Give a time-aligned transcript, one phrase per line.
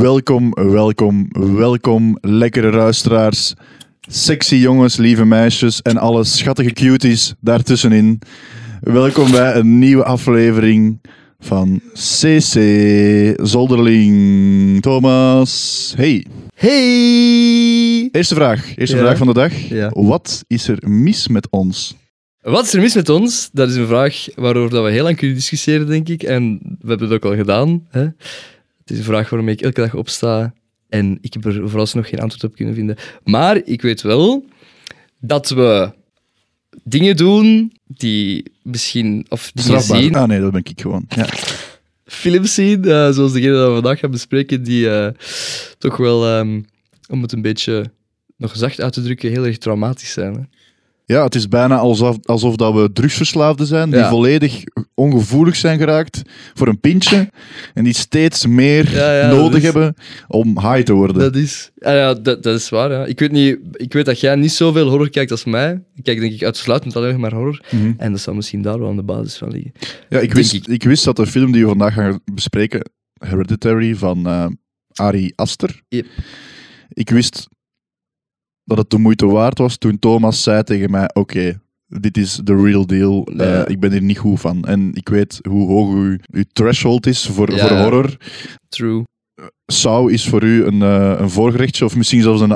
[0.00, 3.54] Welkom, welkom, welkom, lekkere luisteraars,
[4.00, 8.18] sexy jongens, lieve meisjes en alle schattige cuties daartussenin.
[8.80, 11.00] Welkom bij een nieuwe aflevering
[11.40, 12.54] van CC
[13.46, 14.82] Zolderling.
[14.82, 16.26] Thomas, hey.
[16.54, 18.08] Hey!
[18.12, 19.02] Eerste vraag, eerste Ja.
[19.02, 19.52] vraag van de dag.
[19.68, 19.90] Ja.
[19.94, 21.96] Wat is er mis met ons?
[22.40, 23.48] Wat is er mis met ons?
[23.52, 26.22] Dat is een vraag waarover dat we heel lang kunnen discussiëren, denk ik.
[26.22, 27.86] En we hebben het ook al gedaan.
[27.88, 28.06] Hè?
[28.82, 30.54] Het is een vraag waarmee ik elke dag opsta.
[30.88, 32.96] En ik heb er vooralsnog geen antwoord op kunnen vinden.
[33.24, 34.44] Maar ik weet wel
[35.20, 35.92] dat we
[36.84, 39.26] dingen doen die misschien...
[39.28, 40.02] Of dingen Strafbaar.
[40.02, 41.04] zien, Ah nee, dat ben ik gewoon.
[41.08, 41.26] Ja.
[42.04, 45.08] films zien, eh, zoals degene die we vandaag gaan bespreken, die eh,
[45.78, 46.62] toch wel, ehm,
[47.08, 47.90] om het een beetje
[48.36, 50.34] nog zacht uit te drukken, heel erg traumatisch zijn.
[50.34, 50.40] Hè?
[51.04, 54.08] Ja, het is bijna alsof, alsof dat we drugsverslaafden zijn, die Ja.
[54.08, 54.62] volledig
[54.94, 56.22] ongevoelig zijn geraakt
[56.54, 57.30] voor een pintje
[57.74, 59.94] en die steeds meer Ja, ja, nodig dat is- hebben
[60.28, 61.18] om high te worden.
[61.18, 62.90] Dat is, ah ja, dat, dat is waar.
[62.90, 63.04] Ja.
[63.04, 65.82] Ik, weet niet, ik weet dat jij niet zoveel horror kijkt als mij.
[65.94, 67.60] Ik kijk denk ik uitsluitend alleen maar horror.
[67.70, 67.92] Mhm.
[67.96, 69.72] En dat zou misschien daar wel aan de basis van liggen.
[70.08, 70.82] Ja, ik wist, ik.
[70.82, 74.46] wist dat de film die we vandaag gaan bespreken, Hereditary van eh
[74.94, 76.06] Ari Aster, Yep.
[76.88, 77.48] ik wist
[78.64, 82.56] dat het de moeite waard was toen Thomas zei tegen mij, oké, dit is the
[82.56, 83.66] real deal, Eh, Ja.
[83.66, 84.64] ik ben hier niet goed van.
[84.64, 87.68] En ik weet hoe hoog uw, uw threshold is voor, Ja.
[87.68, 88.16] voor horror.
[88.68, 89.02] True.
[89.66, 92.52] Sau is voor u een, eh, een voorgerechtje of misschien zelfs een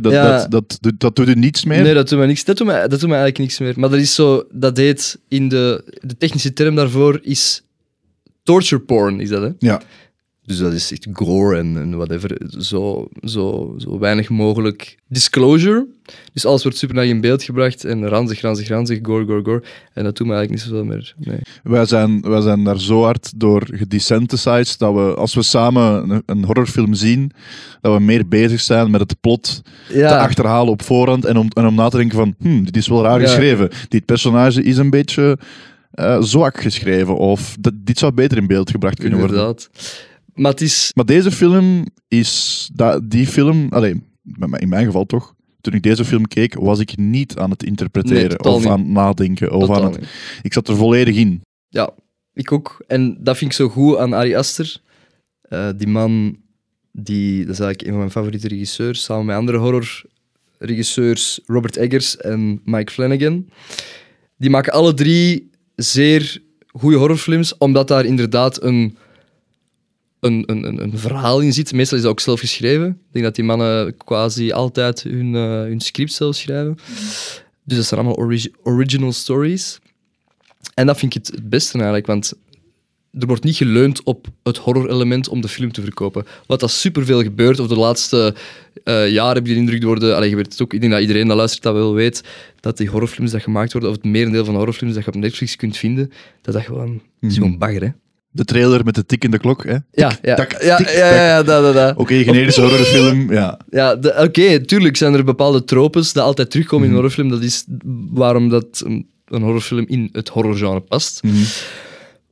[0.00, 0.38] dat, ja.
[0.38, 1.82] dat, dat, dat, dat doet u niets meer.
[1.82, 2.44] Nee, dat doet mij niks.
[2.44, 3.80] Dat doet mij, dat doet mij eigenlijk niks meer.
[3.80, 7.62] Maar dat is zo, dat heet in de, de technische term daarvoor is
[8.42, 9.48] torture porn, is dat hè?
[9.58, 9.80] Ja.
[10.46, 12.40] Dus dat is echt gore en, en whatever.
[12.58, 15.86] Zo, zo, zo weinig mogelijk disclosure.
[16.32, 19.62] Dus alles wordt super naar in beeld gebracht en ranzig, ranzig, ranzig, gore, gore, gore.
[19.92, 21.14] En dat doet me eigenlijk niet zoveel meer.
[21.18, 21.38] Nee.
[21.62, 26.22] Wij, zijn, wij zijn daar zo hard door gedesensitized dat we, als we samen een,
[26.26, 27.30] een horrorfilm zien,
[27.80, 31.66] dat we meer bezig zijn met het plot te achterhalen op voorhand en om, en
[31.66, 33.26] om na te denken van, hm, dit is wel raar Ja.
[33.26, 33.70] geschreven.
[33.88, 35.38] Dit personage is een beetje
[35.90, 39.56] eh, zwak geschreven of dat, dit zou beter in beeld gebracht kunnen worden.
[40.34, 40.90] Maar het is...
[40.94, 44.04] Maar deze film is, dat, die film, alleen
[44.58, 48.44] in mijn geval toch, toen ik deze film keek, was ik niet aan het interpreteren
[48.44, 48.68] of niet.
[48.68, 49.52] aan het nadenken.
[49.52, 50.10] Of totaal aan het, niet.
[50.42, 51.42] ik zat er volledig in.
[51.68, 51.90] Ja,
[52.32, 52.84] ik ook.
[52.86, 54.80] En dat vind ik zo goed aan Ari Aster.
[55.40, 56.36] Eh, die man,
[56.92, 62.16] die, dat is eigenlijk een van mijn favoriete regisseurs, samen met andere horrorregisseurs, Robert Eggers
[62.16, 63.48] en Mike Flanagan.
[64.36, 68.96] Die maken alle drie zeer goede horrorfilms, omdat daar inderdaad een,
[70.24, 71.72] een, een, een, een verhaal in zit.
[71.72, 72.86] Meestal is dat ook zelf geschreven.
[72.88, 76.76] Ik denk dat die mannen quasi altijd hun, eh, hun script zelf schrijven.
[77.64, 79.78] Dus dat zijn allemaal origi- original stories.
[80.74, 82.32] En dat vind ik het, het beste eigenlijk, want
[83.18, 86.24] er wordt niet geleund op het horror-element om de film te verkopen.
[86.46, 88.34] Wat dat superveel gebeurt, of de laatste
[88.84, 91.00] eh, jaren heb je de indruk worden, allee, je weet het ook, ik denk dat
[91.00, 92.22] iedereen dat luistert dat wel weet,
[92.60, 95.16] dat die horrorfilms dat gemaakt worden, of het merendeel van de horrorfilms dat je op
[95.16, 96.12] Netflix kunt vinden,
[96.42, 97.42] dat dat gewoon, dat is Mhm.
[97.42, 97.88] gewoon bagger, hè?
[98.36, 99.76] De trailer met de tikkende klok, hè?
[99.92, 101.96] Ja, ja, tak, ja, tik, ja, ja, ja, dat.
[101.96, 103.58] Oké, genetische horrorfilm, ja.
[103.70, 107.28] Ja, oké, tuurlijk zijn er bepaalde tropes die altijd terugkomen in een horrorfilm.
[107.28, 107.64] Dat is
[108.10, 111.22] waarom dat een, een horrorfilm in het horrorgenre past.
[111.22, 111.42] Mhm.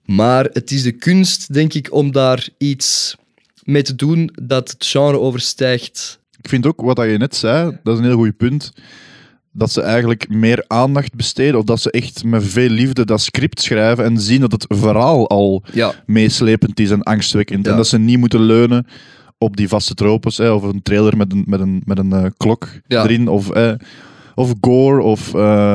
[0.04, 3.16] Maar het is de kunst, denk ik, om daar iets
[3.64, 6.18] mee te doen dat het genre overstijgt.
[6.38, 8.72] Ik vind ook wat je net zei, dat is een heel goed punt.
[9.52, 13.60] Dat ze eigenlijk meer aandacht besteden, of dat ze echt met veel liefde dat script
[13.62, 15.92] schrijven en zien dat het verhaal al Ja.
[16.06, 17.64] meeslepend is en angstwekkend.
[17.64, 17.70] Ja.
[17.70, 18.86] En dat ze niet moeten leunen
[19.38, 22.24] op die vaste tropes, hè, of een trailer met een, met een, met een eh,
[22.36, 23.02] klok Ja.
[23.04, 23.72] erin, of, eh,
[24.34, 25.30] of gore, of...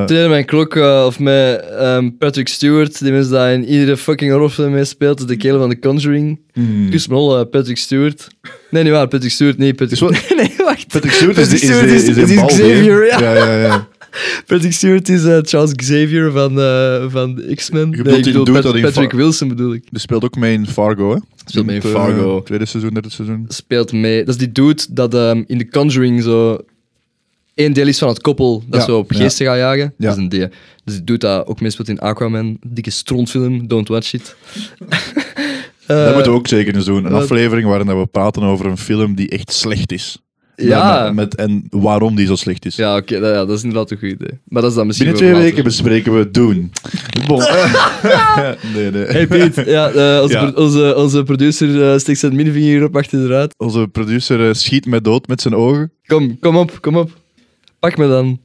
[0.05, 4.31] Tegen mijn klok, eh, of met ehm, Patrick Stewart, die mensen daar in iedere fucking
[4.31, 6.39] horrorfilm mee speelt, is de kerel van The Conjuring.
[6.53, 6.89] hmm.
[6.89, 8.27] Kus eh, Patrick Stewart.
[8.71, 9.99] Nee, niet waar, Patrick Stewart, niet Patrick
[10.37, 10.87] Nee, wacht.
[10.87, 12.45] Patrick Stewart is, Patrick is, is, is-?
[12.45, 13.19] Xavier, ja.
[13.19, 13.87] ja, ja, ja.
[14.47, 17.89] Patrick Stewart is Charles Xavier van, eh, van X-Men.
[17.89, 19.83] Nee, ik die bedoel Pat- Patrick Wilson bedoel ik.
[19.89, 21.17] Die speelt ook mee in Fargo, hè?
[21.45, 22.41] Speelt mee in Fargo.
[22.41, 23.45] tweede seizoen, derde seizoen.
[23.47, 24.19] Speelt mee.
[24.23, 26.57] Dat is die dude dat ehm, in The Conjuring zo
[27.57, 29.17] één deel is van het koppel dat Ja, zo op ja.
[29.19, 29.93] geesten gaat jagen.
[29.97, 30.07] Ja.
[30.07, 30.47] Dat is een die.
[30.83, 32.57] Dus die dude dat ook meespeelt in Aquaman.
[32.67, 34.35] Dikke strontfilm, don't watch it.
[35.87, 37.05] dat Eh, moeten we ook zeker eens doen.
[37.05, 40.17] Een wat- aflevering waarin we praten over een film die echt slecht is.
[40.55, 41.03] Ja.
[41.03, 42.75] Met, met- en waarom die zo slecht is.
[42.75, 44.39] Ja, oké, dat, ja, dat is inderdaad een goed idee.
[44.47, 46.71] Maar dat is dan misschien Binnen twee weken bespreken we Doen.
[47.27, 47.37] Bon.
[48.75, 49.05] nee, nee.
[49.05, 50.51] Hey Piet, ja, eh, onze, Ja.
[50.51, 53.53] pro- onze, onze producer eh, steekt zijn middenvinger hierop achter de ruit.
[53.57, 55.91] Onze producer eh, schiet mij dood met zijn ogen.
[56.05, 57.11] Kom, kom op, kom op.
[57.79, 58.39] Pak me dan.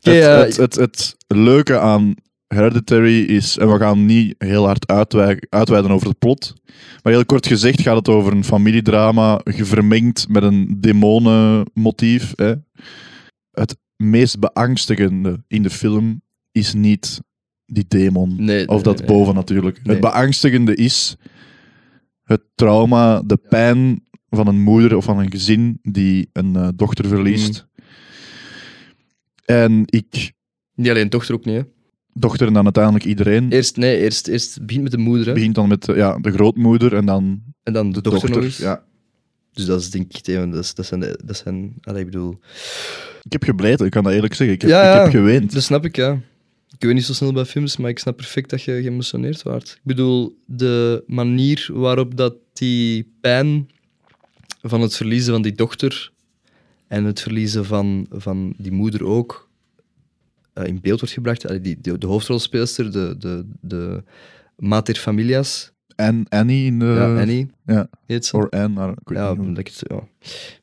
[0.00, 2.14] Het, eh, het, het, het leuke aan
[2.46, 4.86] Hereditary is, en we gaan niet heel hard
[5.48, 6.54] uitweiden over het plot,
[7.02, 12.32] maar heel kort gezegd gaat het over een familiedrama vermengd met een demonenmotief.
[12.36, 12.54] Hè.
[13.50, 17.20] Het meest beangstigende in de film is niet
[17.66, 19.06] die demon, Nee, of dat nee.
[19.06, 19.76] boven natuurlijk.
[19.82, 19.96] Nee.
[19.96, 21.16] Het beangstigende is
[22.22, 27.08] het trauma, de pijn van een moeder of van een gezin die een eh, dochter
[27.08, 27.52] verliest.
[27.52, 27.70] Mm.
[29.44, 30.32] En ik,
[30.74, 31.62] Niet alleen dochter ook niet, hè.
[32.12, 35.32] dochter en dan uiteindelijk iedereen, Eerst, nee, eerst, eerst begint met de moeder, hè.
[35.32, 38.56] begint dan met ja, de grootmoeder en dan En dan de, de dochter, nog eens.
[38.58, 38.84] Ja.
[39.52, 42.38] Dus dat is denk ik dat, is- dat zijn, dat zijn allee, ik bedoel...
[43.22, 44.54] Ik heb gebleid, ik kan dat eerlijk zeggen.
[44.56, 45.52] Ik heb, Ja, ik heb geweend.
[45.52, 46.20] Dat snap ik, ja.
[46.78, 49.70] Ik weet niet zo snel bij films, maar ik snap perfect dat je geëmotioneerd wordt.
[49.70, 53.70] Ik bedoel, de manier waarop dat die pijn
[54.62, 56.12] van het verliezen van die dochter
[56.92, 59.48] en het verliezen van, van die moeder ook
[60.52, 61.46] eh, in beeld wordt gebracht.
[61.46, 64.02] Allee, die, de, de hoofdrolspeelster, de, de, de
[64.56, 66.84] mater familias, En Annie in de...
[66.84, 67.88] ja, Annie ja.
[68.06, 68.36] heet ze.
[68.36, 70.08] Or Anne, maar ik Ja, het, ja,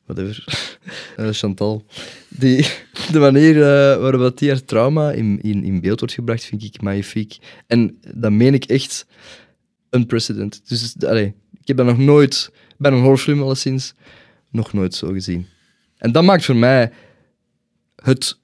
[0.04, 0.44] whatever.
[1.16, 1.84] Eh, Chantal.
[2.28, 2.66] Die,
[3.12, 6.62] de manier eh, waarop dat die haar trauma in, in, in beeld wordt gebracht, vind
[6.62, 7.38] ik magnifiek.
[7.66, 9.06] En dat meen ik echt
[9.90, 10.68] unprecedented.
[10.68, 13.94] Dus allee, ik heb dat nog nooit, bij een horrorfilm alleszins,
[14.50, 15.46] nog nooit zo gezien.
[16.00, 16.90] En dat maakt voor mij
[18.02, 18.38] het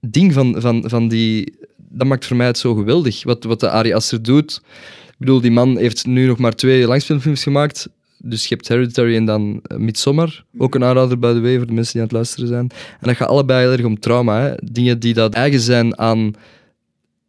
[0.00, 1.58] ding van, van, van die...
[1.76, 4.62] Dat maakt voor mij het zo geweldig, wat, wat de Ari Aster doet.
[5.08, 7.88] Ik bedoel, die man heeft nu nog maar twee langspeelfilms gemaakt.
[8.18, 10.44] Dus je hebt Hereditary en dan uh, Midsommar.
[10.58, 12.70] Ook een aanrader, by the way, voor de mensen die aan het luisteren zijn.
[13.00, 14.40] En dat gaat allebei heel erg om trauma.
[14.40, 14.54] Hè.
[14.72, 16.34] Dingen die dat eigen zijn aan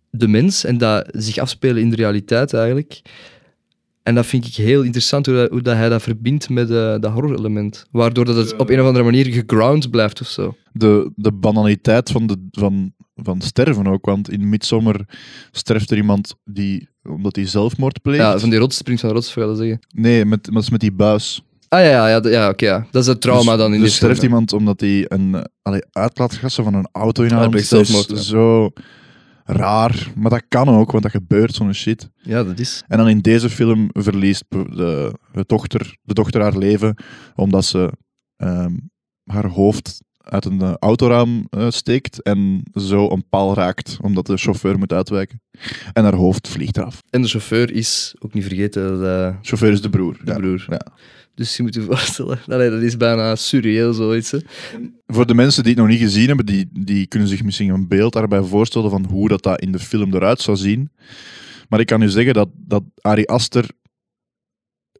[0.09, 3.01] de mens en dat zich afspelen in de realiteit eigenlijk.
[4.03, 6.95] En dat vind ik heel interessant, hoe, dat, hoe dat hij dat verbindt met uh,
[6.99, 7.85] dat horror-element.
[7.91, 10.55] Waardoor dat het op een of andere manier geground blijft of zo.
[10.73, 14.05] De, de banaliteit van, de, van, van sterven ook.
[14.05, 15.05] Want in Midsommar
[15.51, 18.19] sterft er iemand die, omdat hij zelfmoord pleegt.
[18.19, 19.79] Ja, van die rots springt van de rots, wil je zeggen.
[19.95, 21.43] Nee, met, met, met die buis.
[21.67, 22.65] Ah ja, ja, ja, oké.
[22.65, 22.87] ja.
[22.91, 25.41] Dat is het trauma dus, dan in dus dit sterft iemand omdat hij een uh,
[25.61, 28.15] allee, uitlaatgassen van een auto dat is zelfmoord, ja.
[28.15, 28.71] zo
[29.51, 30.11] raar.
[30.15, 32.09] Maar dat kan ook, want dat gebeurt, zo'n shit.
[32.15, 32.43] ja.
[32.43, 32.83] dat is.
[32.87, 36.95] En dan in deze film verliest de, de, dochter, de dochter haar leven
[37.35, 37.91] omdat ze
[38.35, 38.73] ehm,
[39.23, 44.37] haar hoofd uit een eh, autoraam eh, steekt en zo een paal raakt, omdat de
[44.37, 45.41] chauffeur moet uitwijken.
[45.93, 47.01] En haar hoofd vliegt eraf.
[47.09, 50.17] En de chauffeur is, ook niet vergeten, eh, De chauffeur is de broer.
[50.23, 50.37] de ja.
[50.37, 50.65] broer.
[50.69, 50.81] ja.
[51.35, 54.31] Dus je moet je voorstellen, Allee, dat is bijna surreëel zoiets.
[54.31, 54.39] Hè.
[55.05, 57.87] Voor de mensen die het nog niet gezien hebben, die, die kunnen zich misschien een
[57.87, 60.91] beeld daarbij voorstellen van hoe dat, dat in de film eruit zou zien.
[61.69, 63.65] Maar ik kan u zeggen dat, dat Ari Aster,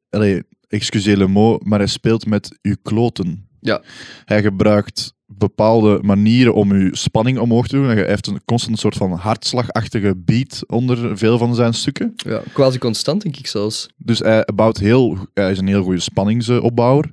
[0.09, 3.47] allee, excuseer le mot, maar hij speelt met uw kloten.
[3.59, 3.81] Ja.
[4.25, 7.85] Hij gebruikt bepaalde manieren om uw spanning omhoog te doen.
[7.85, 12.13] Hij heeft een constant soort van hartslagachtige beat onder veel van zijn stukken.
[12.15, 13.89] Ja, quasi constant, denk ik zelfs.
[13.97, 17.11] Dus hij, bouwt heel, hij is een heel goede spanningsopbouwer.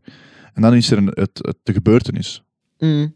[0.54, 2.42] En dan is er een, het, het, de gebeurtenis.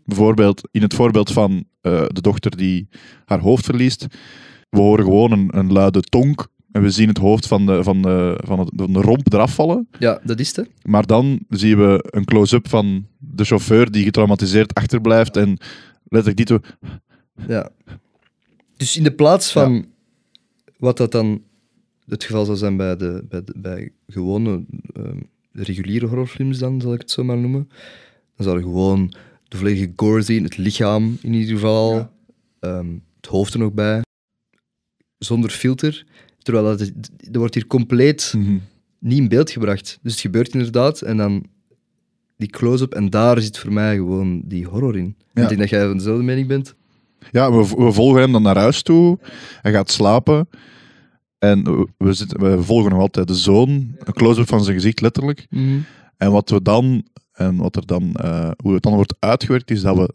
[0.04, 2.88] Bijvoorbeeld in het voorbeeld van eh, de dochter die
[3.24, 4.06] haar hoofd verliest.
[4.70, 6.46] We horen gewoon een, een luide tonk.
[6.72, 9.54] En we zien het hoofd van de, van, de, van, het, van de romp eraf
[9.54, 9.88] vallen.
[9.98, 10.68] Ja, dat is het.
[10.82, 15.36] Maar dan zien we een close-up van de chauffeur die getraumatiseerd achterblijft.
[15.36, 15.58] En
[16.04, 16.60] letterlijk dit.
[17.48, 17.70] Ja.
[18.76, 19.86] Dus in de plaats van
[20.78, 21.42] wat dat dan
[22.06, 25.18] het geval zou zijn bij, de, bij, de, bij gewone ehm,
[25.52, 27.68] reguliere horrorfilms, dan zal ik het zo maar noemen,
[28.36, 29.12] dan zou je gewoon
[29.48, 32.10] de volledige gore zien, het lichaam in ieder geval, Ja.
[32.60, 32.86] ehm,
[33.16, 34.02] het hoofd er nog bij,
[35.18, 36.06] zonder filter.
[36.42, 38.34] Terwijl dat, dat wordt hier compleet
[38.98, 39.98] niet in beeld gebracht.
[40.02, 41.44] Dus het gebeurt inderdaad en dan
[42.36, 45.16] die close-up en daar zit voor mij gewoon die horror in.
[45.32, 45.42] Ja.
[45.42, 46.74] Ik denk dat jij van dezelfde mening bent.
[47.30, 49.18] Ja, we, we volgen hem dan naar huis toe.
[49.60, 50.48] Hij gaat slapen.
[51.38, 53.70] En we, we, zitten, we volgen nog altijd de zoon.
[53.98, 55.46] Een close-up van zijn gezicht, letterlijk.
[56.16, 59.82] En wat we dan, en wat er dan, eh, hoe het dan wordt uitgewerkt, is
[59.82, 60.14] dat we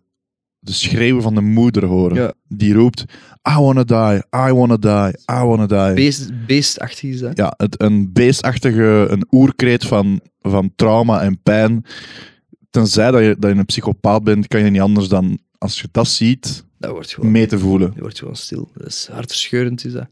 [0.60, 2.18] de schreeuwen van de moeder horen.
[2.18, 2.34] Ja.
[2.48, 3.06] Die roept,
[3.50, 5.94] I wanna die, I wanna die, I wanna die.
[5.94, 7.38] Beest, beestachtig is dat.
[7.38, 11.86] ja, het, een beestachtige, een oerkreet van, van trauma en pijn.
[12.70, 15.88] Tenzij dat je, dat je een psychopaat bent, kan je niet anders dan, als je
[15.92, 17.90] dat ziet, Dat wordt gewoon, mee te voelen.
[17.90, 18.70] dat wordt gewoon stil.
[18.74, 20.08] Dat is hartverscheurend, is dat.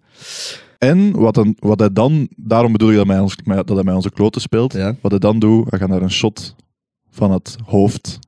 [0.77, 3.93] En wat, een, wat hij dan, daarom bedoel ik dat hij, ons, dat hij mij
[3.93, 4.73] onze kloten speelt.
[4.73, 4.95] Ja.
[5.01, 6.55] Wat hij dan doet, hij gaat naar een shot
[7.09, 8.19] van het hoofd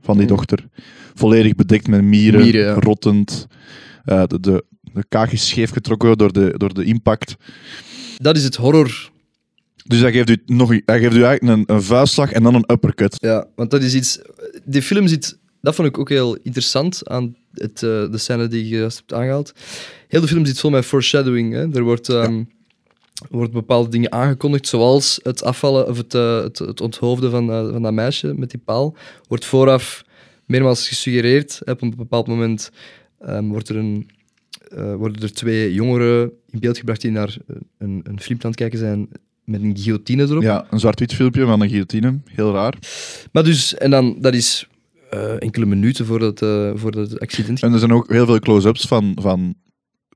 [0.00, 0.68] van die dochter.
[1.14, 2.74] Volledig bedekt met mieren, Mieren, ja.
[2.74, 3.46] rottend.
[4.04, 4.64] Eh, de, de,
[5.30, 7.36] is scheef getrokken door de, door de impact.
[8.16, 9.10] Dat is het horror.
[9.84, 12.72] Dus hij geeft u, nog, hij geeft u eigenlijk een, een vuistslag en dan een
[12.72, 13.16] uppercut.
[13.20, 14.20] Ja, want dat is iets...
[14.64, 18.68] Die film zit dat vond ik ook heel interessant aan het, eh, de scène die
[18.68, 19.52] je juist hebt aangehaald.
[20.08, 21.52] Heel de film zit vol met foreshadowing.
[21.52, 21.74] Hè.
[21.74, 22.42] Er wordt, ehm,
[23.30, 27.82] wordt bepaalde dingen aangekondigd, zoals het afvallen of het, eh, het, het onthoofden van, van
[27.82, 28.96] dat meisje met die paal.
[29.28, 30.04] Wordt vooraf
[30.46, 31.60] meermaals gesuggereerd.
[31.64, 32.70] Op een bepaald moment
[33.20, 34.10] ehm, wordt er een,
[34.68, 38.50] eh, worden er twee jongeren in beeld gebracht die naar eh, een, een film aan
[38.50, 39.08] het kijken zijn
[39.44, 40.42] met een guillotine erop.
[40.42, 42.18] Ja, een zwart-wit filmpje van een guillotine.
[42.24, 42.74] Heel raar.
[43.32, 44.68] Maar dus, en dan, dat is
[45.10, 48.86] eh, enkele minuten voordat, eh voordat het accident En er zijn ook heel veel close-ups
[48.86, 49.54] van, van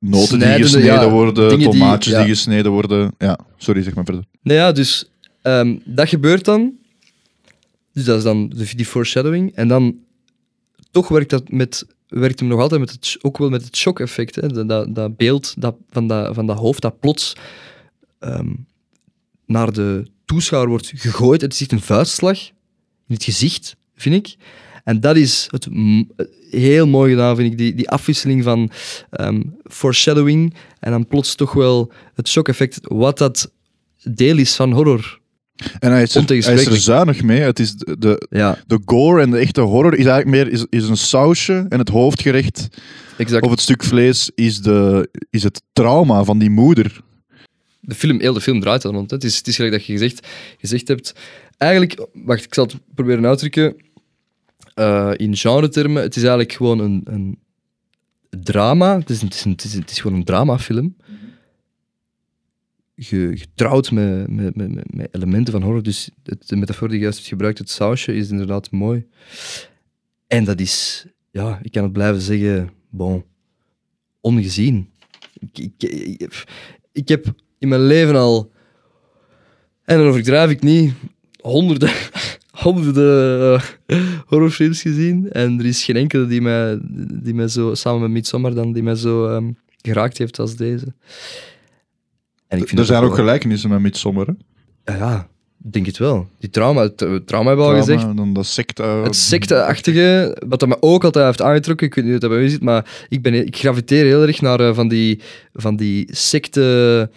[0.01, 3.15] noten Snijdende, die gesneden ja, worden, die- tomaatjes die, gesneden worden.
[3.19, 4.25] Ja, sorry, zeg maar verder.
[4.43, 5.11] Nou ja, dus
[5.43, 6.73] ehm, dat gebeurt dan.
[7.93, 9.55] Dus dat is dan de, die foreshadowing.
[9.55, 9.97] En dan
[10.91, 11.87] toch werkt dat met,
[12.21, 14.55] werkt hem nog altijd met het, ook wel met het shock-effect.
[14.55, 17.37] Dat, dat, dat beeld dat, van, dat, van dat hoofd dat plots
[18.19, 18.53] ehm,
[19.47, 21.41] naar de toeschouwer wordt gegooid.
[21.41, 22.39] Het is echt een vuistslag
[23.07, 24.37] in het gezicht, vind ik.
[24.85, 25.69] En dat is het
[26.51, 27.59] heel mooi gedaan, vind ik.
[27.59, 28.71] Die, die afwisseling van
[29.11, 32.79] ehm, foreshadowing en dan plots toch wel het shock-effect.
[32.83, 33.53] Wat dat
[34.03, 35.21] deel is van horror.
[35.55, 36.83] En hij is, er, hij is er Ontegensprekelijk.
[36.83, 37.41] zuinig mee.
[37.41, 40.67] Het is de, de, Ja, de gore en de echte horror is eigenlijk meer is,
[40.71, 41.67] is een sausje.
[41.69, 42.69] En het hoofdgerecht
[43.17, 43.45] exact.
[43.45, 47.01] of het stuk vlees is, de, is het trauma van die moeder.
[47.81, 49.11] De film, heel de film draait dan rond.
[49.11, 49.17] hè.
[49.17, 50.27] Het is, het is gelijk dat je gezegd,
[50.59, 51.15] gezegd hebt.
[51.59, 53.77] Eigenlijk, wacht, ik zal het proberen uitdrukken.
[54.75, 57.39] Eh, in genre-termen, het is eigenlijk gewoon een, een
[58.43, 58.99] drama.
[58.99, 60.97] Het is, het, is een, het, is een- het is gewoon een dramafilm.
[62.97, 65.83] Ge- Getrouwd met, met, elementen van horror.
[65.83, 69.07] Dus het, de metafoor die je juist hebt gebruikt, het sausje, is inderdaad mooi.
[70.27, 73.25] En dat is, ja, ik kan het blijven zeggen, bon,
[74.21, 74.91] ongezien.
[75.41, 76.45] Ik, ik, ik,
[76.93, 78.53] ik heb in mijn leven al,
[79.85, 80.93] en dan overdrijf ik niet,
[81.41, 81.91] honderden,
[82.65, 85.31] honderden eh, horrorfilms gezien.
[85.31, 86.79] En er is geen enkele die mij,
[87.23, 89.51] die mij zo, samen met Midsommar dan, die mij zo ehm,
[89.83, 90.95] geraakt heeft als deze.
[92.55, 94.27] En ik vind Er zijn ook gelijkenissen met Midsommar.
[94.85, 94.97] hè.
[94.97, 96.29] Ja, denk het wel.
[96.39, 98.17] Die trauma, het eh, trauma hebben we al gezegd.
[98.17, 98.83] Dan dat secte.
[98.83, 102.39] Het secteachtige, wat dat me ook altijd heeft aangetrokken, ik weet niet of dat bij
[102.41, 105.21] u zit, maar ik, ben, ik graviteer heel erg naar eh, van die,
[105.53, 107.11] van die secte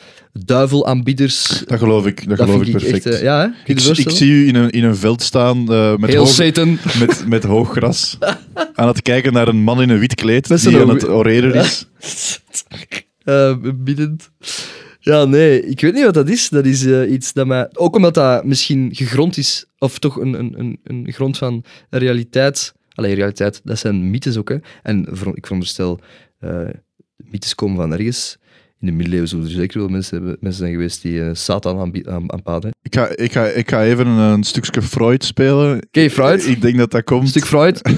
[0.45, 1.63] duivelaanbieders.
[1.65, 3.05] Dat geloof ik, dat Dat geloof ik perfect.
[3.05, 3.73] echt, eh, ja, hè?
[3.73, 3.79] Ik,
[4.09, 6.77] zie u in een, in een veld staan eh, met, Heel hoog, Satan.
[6.99, 8.17] met, met hoog gras.
[8.75, 11.53] aan het kijken naar een man in een wit kleed Met die aan het oreren
[11.53, 11.87] is.
[13.75, 14.29] Biddend.
[15.07, 16.49] Ja, nee, ik weet niet wat dat is.
[16.49, 17.69] Dat is eh, iets dat mij...
[17.73, 22.73] Ook omdat dat misschien gegrond is, of toch een, een, een, een grond van realiteit...
[22.93, 24.57] Allee, realiteit, dat zijn mythes ook, hè.
[24.83, 25.99] En ik veronderstel,
[26.39, 26.69] eh
[27.17, 28.37] mythes komen van ergens.
[28.79, 31.79] In de middeleeuwen zullen er zeker wel mensen, hebben, mensen zijn geweest die eh, Satan
[31.79, 32.71] aanbi- aan, aanbaden.
[32.81, 35.83] Ik ga, ik, ga, ik ga even een, stukje Freud spelen.
[35.83, 36.45] Oké, Freud.
[36.45, 37.21] Ik denk dat dat komt.
[37.21, 37.81] Een stuk Freud.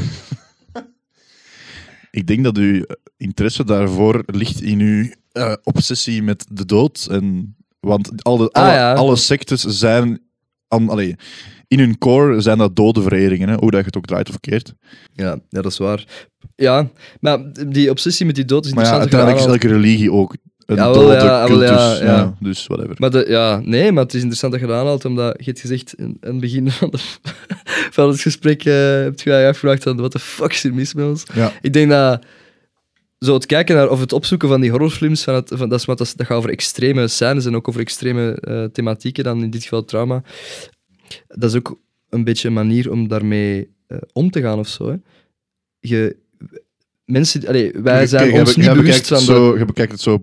[2.12, 2.86] Ik denk dat uw
[3.18, 5.10] interesse daarvoor ligt in uw
[5.40, 7.08] eh, obsessie met de dood.
[7.12, 8.94] En, want alle, alle, Ah, ja.
[8.94, 10.22] alle sectes zijn...
[10.68, 11.16] Aan, allee,
[11.68, 14.74] in hun core zijn dat dode hè, hoe dat je het ook draait of keert.
[15.14, 16.06] Ja, ja, dat is waar.
[16.56, 19.12] Ja, maar die obsessie met die dood is Maar ja, interessant.
[19.22, 21.70] dat je uiteindelijk is dat elke religie ook een dode ja, wel, cultus.
[22.00, 22.36] ja, ja.
[22.40, 22.96] dus whatever.
[22.98, 25.60] Maar de, ja, nee, maar het is interessant dat je dat aanhaalt, omdat je hebt
[25.60, 26.98] gezegd in in het begin van, de,
[27.92, 30.94] van het gesprek, eh heb je je afgevraagd van, wat de fuck is er mis
[30.94, 31.24] met ons?
[31.34, 31.52] Ja.
[31.62, 32.26] Ik denk dat
[33.20, 35.86] zo het kijken naar, of het opzoeken van die horrorfilms, van het, van, dat, is,
[35.86, 39.50] dat, is- dat gaat over extreme scènes en ook over extreme eh, thematieken, dan in
[39.50, 40.24] dit geval trauma.
[41.28, 44.90] Dat is ook een beetje een manier om daarmee eh, om te gaan of zo.
[44.90, 44.96] Hè.
[45.80, 46.18] Je,
[47.06, 50.02] mensen, allee, wij zijn ons je niet bewust van het de, zo, Je bekijkt het
[50.02, 50.14] zo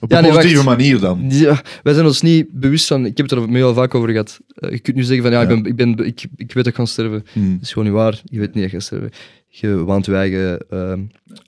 [0.00, 0.76] op Ja, een nee, positieve wacht.
[0.78, 1.24] manier dan.
[1.30, 3.06] Ja, wij zijn ons niet bewust van.
[3.06, 4.40] Ik heb het er met jou al vaak over gehad.
[4.54, 5.48] Eh, je kunt nu zeggen van ja, Ja.
[5.48, 7.24] Ik, ben, ik, ben, ik, ik weet dat ik ga sterven.
[7.32, 7.52] Hmm.
[7.52, 8.20] Dat is gewoon niet waar.
[8.24, 9.10] Je weet niet dat je gaat sterven.
[9.58, 10.58] Je waant je eigen.
[10.70, 11.00] ehm,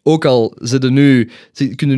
[0.02, 1.30] ook al zitten nu,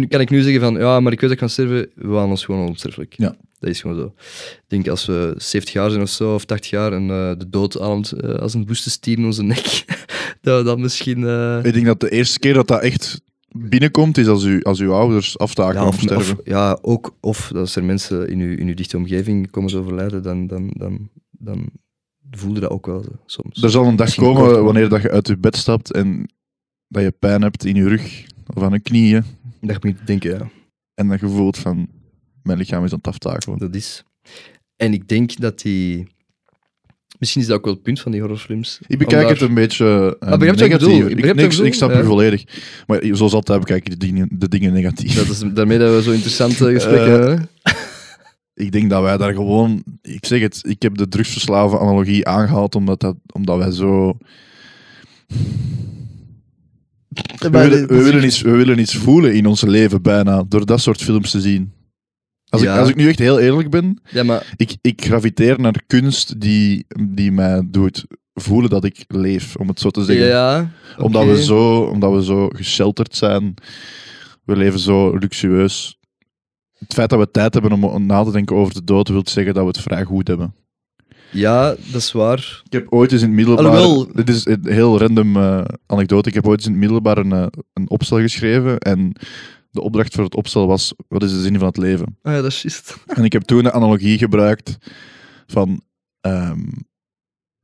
[0.08, 1.88] kan ik nu zeggen van ja, maar ik weet dat ik ga sterven.
[1.94, 3.14] We waan ons gewoon onsterfelijk.
[3.16, 3.34] Ja.
[3.58, 4.12] Dat is gewoon zo.
[4.54, 7.48] Ik denk als we 70 jaar zijn of zo, of 80 jaar, en eh, de
[7.50, 9.84] dood ademt eh, als een woeste stier in onze nek,
[10.42, 11.18] dat we dan misschien.
[11.64, 13.20] Ik denk dat de eerste keer dat dat echt
[13.56, 16.38] binnenkomt, is als, u, als uw ouders aftaken Ja, of, of, sterven.
[16.38, 19.78] of- ja, ook of als er mensen in uw, in uw dichte omgeving komen te
[19.78, 21.64] overlijden, dan, dan, dan, dan
[22.30, 23.62] voel je dat ook wel zo, soms.
[23.62, 26.30] er zal een dag Misschien komen kort, wanneer dat je uit je bed stapt en
[26.88, 29.24] dat je pijn hebt in je rug of aan je knieën.
[29.60, 30.50] Dat ik te denken, ja,
[30.94, 31.88] En dat je voelt van,
[32.42, 33.58] mijn lichaam is aan het aftakelen.
[33.58, 34.04] dat is.
[34.76, 36.06] En ik denk dat die...
[37.18, 38.80] Misschien is dat ook wel het punt van die horrorfilms.
[38.86, 39.84] Ik bekijk het een beetje
[40.20, 41.04] uh, begrijp je wat ik negatief.
[41.04, 41.28] bedoel?
[41.28, 42.44] Ik niks, ik snap u volledig.
[42.86, 45.14] Maar zoals altijd bekijk ik de dingen, de dingen negatief.
[45.14, 47.48] Dat is daarmee dat we zo interessante gesprekken Eh, hebben.
[48.60, 49.82] Ik denk dat wij daar gewoon...
[50.02, 54.16] Ik zeg het, ik heb de drugsverslaven analogie aangehaald omdat, dat, omdat wij zo...
[57.38, 60.80] We willen, we, willen iets, we willen iets voelen in ons leven bijna, door dat
[60.80, 61.72] soort films te zien.
[62.48, 62.72] Als, Ja.
[62.72, 66.40] ik, als ik nu echt heel eerlijk ben, Ja, maar ik, ik graviteer naar kunst
[66.40, 70.26] die, die mij doet voelen dat ik leef, om het zo te zeggen.
[70.26, 73.54] ja, omdat, we zo, omdat we zo geshelterd zijn.
[74.44, 75.98] We leven zo luxueus.
[76.80, 79.54] Het feit dat we tijd hebben om- na te denken over de dood, wil zeggen
[79.54, 80.54] dat we het vrij goed hebben.
[81.32, 82.62] Ja, dat is waar.
[82.64, 83.66] Ik heb ooit eens in het middelbaar...
[83.66, 86.28] Alhoewel- Dit is een heel random eh, anekdote.
[86.28, 88.78] Ik heb ooit eens in het middelbaar een, eh, een opstel geschreven.
[88.78, 89.12] En
[89.70, 92.18] de opdracht voor het opstel was, wat is de zin van het leven?
[92.22, 92.96] Ah ja, dat is juist.
[93.16, 94.78] En ik heb toen de analogie gebruikt
[95.46, 95.80] van
[96.20, 96.60] ehm,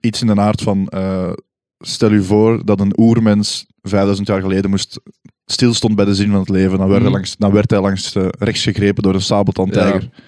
[0.00, 0.88] iets in de aard van...
[0.88, 1.32] eh,
[1.78, 5.00] stel u voor dat een oermens 5000 jaar geleden moest
[5.46, 6.78] stilstond bij de zin van het leven.
[6.78, 7.12] Dan werd, hij Mhm.
[7.12, 10.02] langs, dan werd hij langs eh, rechts gegrepen door een sabeltandtijger.
[10.02, 10.22] Ja.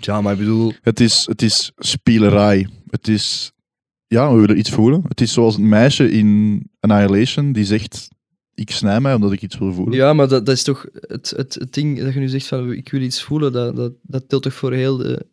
[0.00, 0.72] Ja, maar ik bedoel...
[0.82, 2.68] Het is, het is spielerij.
[2.90, 3.52] Het is...
[4.06, 5.02] Ja, we willen iets voelen.
[5.08, 8.08] Het is zoals een meisje in Annihilation die zegt...
[8.54, 9.94] Ik snij mij omdat ik iets wil voelen.
[9.94, 12.72] Ja, maar dat, dat is toch het, het, het ding dat je nu zegt van
[12.72, 15.26] ik wil iets voelen, dat, dat, dat telt toch voor heel de...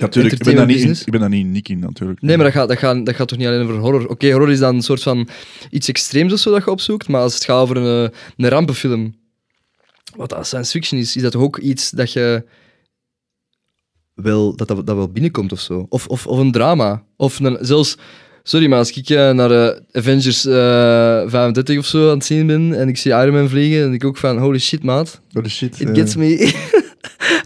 [0.00, 0.34] Ja, tuurlijk.
[0.34, 2.22] Ik ben, daar niet, in- ik ben daar niet uniek in, natuurlijk.
[2.22, 4.08] Nee, maar dat gaat, dat, gaat, dat gaat toch niet alleen over horror.
[4.08, 5.28] Oké, horror is dan een soort van
[5.70, 9.14] iets extreems of zo dat je opzoekt, maar als het gaat over een, een rampenfilm,
[10.16, 12.44] wat dat science fiction is, is dat toch ook iets dat je
[14.14, 15.86] wel, dat, dat, dat wel binnenkomt of zo.
[15.88, 17.04] Of, of, of een drama.
[17.16, 17.96] Of een, zelfs,
[18.42, 20.52] sorry, maar als ik eh, naar eh, Avengers eh
[21.30, 24.04] 35 of zo aan het zien ben en ik zie Iron Man vliegen, denk ik
[24.04, 25.20] ook van, holy shit, maat.
[25.28, 25.80] De shit.
[25.80, 26.28] It gets me.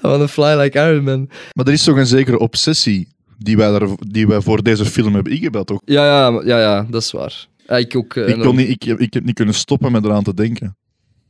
[0.11, 1.29] Wanna fly like Iron Man.
[1.53, 3.09] Maar er is toch een zekere obsessie
[3.39, 5.71] die wij, daar, die wij voor deze film hebben ingebeld.
[5.71, 5.83] Ook.
[5.85, 7.47] Ja, ja, ja, ja, dat is waar.
[7.67, 8.17] Ja, ik ook.
[8.17, 10.77] eh, Ik, kon niet, ik, heb- ik heb niet kunnen stoppen met eraan te denken.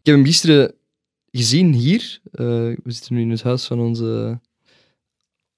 [0.00, 0.72] Ik heb hem gisteren
[1.30, 2.20] gezien hier.
[2.32, 4.40] Eh, we zitten nu in het huis van onze,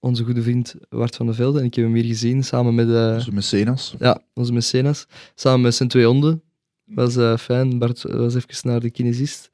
[0.00, 1.58] onze goede vriend Wart van de Velde.
[1.58, 3.94] En ik heb hem hier gezien samen met eh, Onze mecenas.
[3.98, 5.06] ja, onze mecenas.
[5.34, 6.42] Samen met zijn twee honden.
[6.84, 7.78] Was fijn.
[7.78, 9.50] Bart was even naar de kinesist.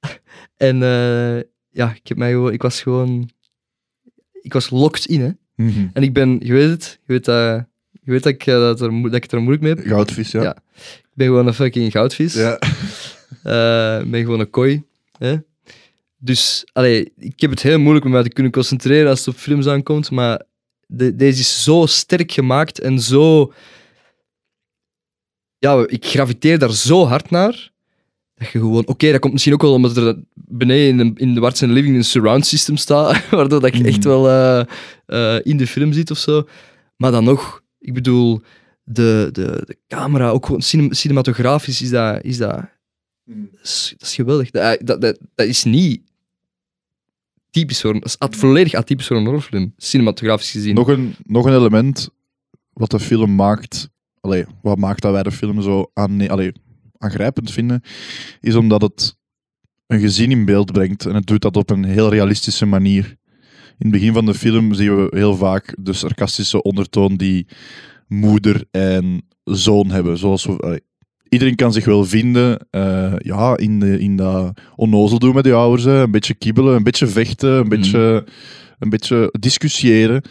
[0.56, 0.82] en
[1.72, 3.30] ja, ik, heb mij gewoon, ik was gewoon...
[4.40, 5.30] Ik was locked in, hè.
[5.54, 5.88] Mhm.
[5.92, 6.38] En ik ben...
[6.42, 6.98] Je weet het.
[7.06, 7.64] Je weet, dat
[8.04, 9.84] je weet dat, ik, eh, dat, er, dat ik het er moeilijk mee heb.
[9.86, 10.42] Goudvis, ja.
[10.42, 10.56] Ja.
[11.02, 12.34] Ik ben gewoon een fucking goudvis.
[12.34, 12.58] Ja.
[13.42, 14.82] Eh, ben gewoon een kooi.
[15.18, 15.36] Hè?
[16.16, 19.40] Dus allee, ik heb het heel moeilijk om mij te kunnen concentreren als het op
[19.40, 20.42] films aankomt, maar
[20.86, 23.52] de- deze is zo sterk gemaakt en zo...
[25.58, 27.71] Ja, ik graviteer daar zo hard naar,
[28.42, 28.86] dat je gewoon...
[28.86, 31.96] Oké, dat komt misschien ook wel omdat er beneden in de, in de Warts Living
[31.96, 34.08] een surround system staat, waardoor dat je echt Mhm.
[34.08, 34.64] wel eh,
[35.06, 36.46] eh, in de film zit of zo.
[36.96, 38.40] Maar dan nog, ik bedoel,
[38.84, 42.24] de, de, de camera, ook gewoon cinem- cinematografisch is dat...
[42.24, 42.70] Is dat
[43.24, 44.50] dat is, dat is geweldig.
[44.50, 46.00] Dat, dat, dat, dat is niet
[47.50, 47.92] typisch voor...
[47.92, 50.74] Dat is at- volledig atypisch voor een horrorfilm, cinematografisch gezien.
[50.74, 52.10] Nog, een, nog een element
[52.72, 53.88] wat de film maakt,
[54.20, 56.52] allee, wat maakt dat wij de film zo aan, allee,
[57.02, 57.82] aangrijpend vinden,
[58.40, 59.16] is omdat het
[59.86, 61.06] een gezin in beeld brengt.
[61.06, 63.16] En het doet dat op een heel realistische manier.
[63.78, 67.46] In het begin van de film zien we heel vaak de sarcastische ondertoon die
[68.08, 70.18] moeder en zoon hebben.
[70.18, 70.80] Zoals we, allee,
[71.28, 75.52] iedereen kan zich wel vinden eh, ja, in, de, in dat onnozel doen met de
[75.52, 75.84] ouders.
[75.84, 76.02] hè.
[76.02, 78.24] Een beetje kibbelen, een beetje vechten, een beetje,
[78.78, 80.22] een beetje discussiëren.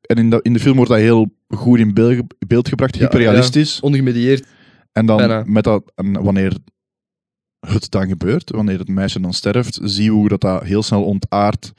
[0.00, 3.00] En in de, in de film wordt dat heel goed in beeld, beeld gebracht, Ja,
[3.00, 3.80] hyperrealistisch.
[3.80, 4.46] Ongemedieerd.
[4.92, 5.44] En dan Bijna.
[5.46, 6.56] met dat, en wanneer
[7.60, 11.04] het dan gebeurt, wanneer het meisje dan sterft, zie je hoe dat, dat heel snel
[11.04, 11.72] ontaart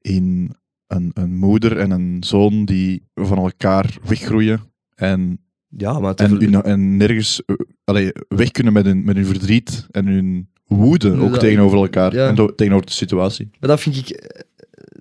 [0.00, 0.54] in
[0.86, 4.60] een, een moeder en een zoon die van elkaar weggroeien
[4.94, 6.14] en, Ja, maar...
[6.14, 10.48] en, hun- en nergens eh, allee, weg kunnen met hun, met hun verdriet en hun
[10.66, 11.40] woede ook Inderdaad.
[11.40, 12.28] tegenover elkaar Ja.
[12.28, 13.50] en do- tegenover de situatie.
[13.60, 14.08] Maar dat vind ik...
[14.08, 14.40] eh,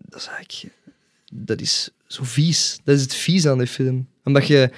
[0.10, 0.76] Dat is eigenlijk...
[1.34, 2.80] Dat is zo vies.
[2.84, 4.08] Dat is het vies aan die film.
[4.24, 4.72] Omdat je...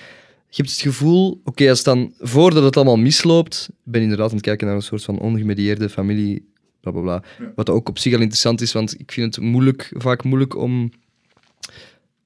[0.55, 1.41] Je hebt het gevoel...
[1.43, 2.13] Oké, als dan...
[2.19, 3.69] Voordat het allemaal misloopt...
[3.83, 6.51] ben je inderdaad aan het kijken naar een soort van ongemedieerde familie...
[6.81, 7.23] Bla, bla, bla.
[7.55, 10.91] Wat ook op zich al interessant is, want ik vind het moeilijk, vaak moeilijk om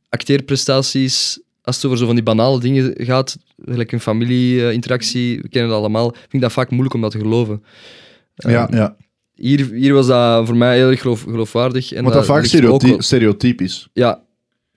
[0.10, 1.40] acteerprestaties...
[1.62, 5.80] Als het over zo van die banale dingen gaat, gelijk een familie-interactie, we kennen het
[5.80, 7.64] allemaal, vind ik dat vaak moeilijk om dat te geloven.
[8.36, 8.96] ja, Ehm, ja.
[9.34, 11.92] Hier, hier was dat voor mij heel erg geloof, geloofwaardig.
[11.94, 13.88] En Want dat vaak stereoty- wel- stereotyp is.
[13.94, 14.24] Ja,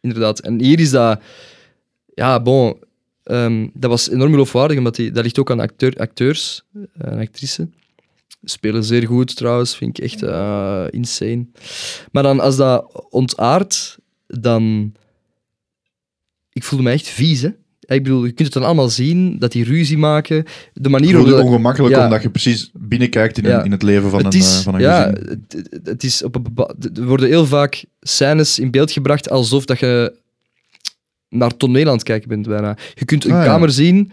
[0.00, 0.40] inderdaad.
[0.40, 1.20] En hier is dat...
[2.14, 2.76] Ja, bon.
[3.30, 7.18] Ehm, dat was enorm geloofwaardig, omdat die, dat ligt ook aan acteur, acteurs eh, en
[7.18, 7.66] actrices.
[8.44, 11.46] Spelen zeer goed trouwens, vind ik echt eh, insane.
[12.12, 14.92] Maar dan als dat ontaart, dan...
[16.52, 17.48] Ik voelde me echt vies, hè.
[17.80, 20.44] Ik bedoel, je kunt het dan allemaal zien, dat die ruzie maken.
[20.72, 21.36] De manier Het waarop...
[21.36, 22.04] dat- ongemakkelijk ja.
[22.04, 23.58] omdat je precies binnenkijkt in, Ja.
[23.58, 25.28] een, in het leven van het een, is, eh, van een ja, gezin.
[25.28, 26.46] het, het- het is op een
[26.94, 30.14] er worden heel vaak scènes in beeld gebracht alsof dat je
[31.30, 32.76] naar toneel aan het kijken bent bijna.
[32.94, 33.44] Je kunt een Ah, ja.
[33.44, 34.10] kamer zien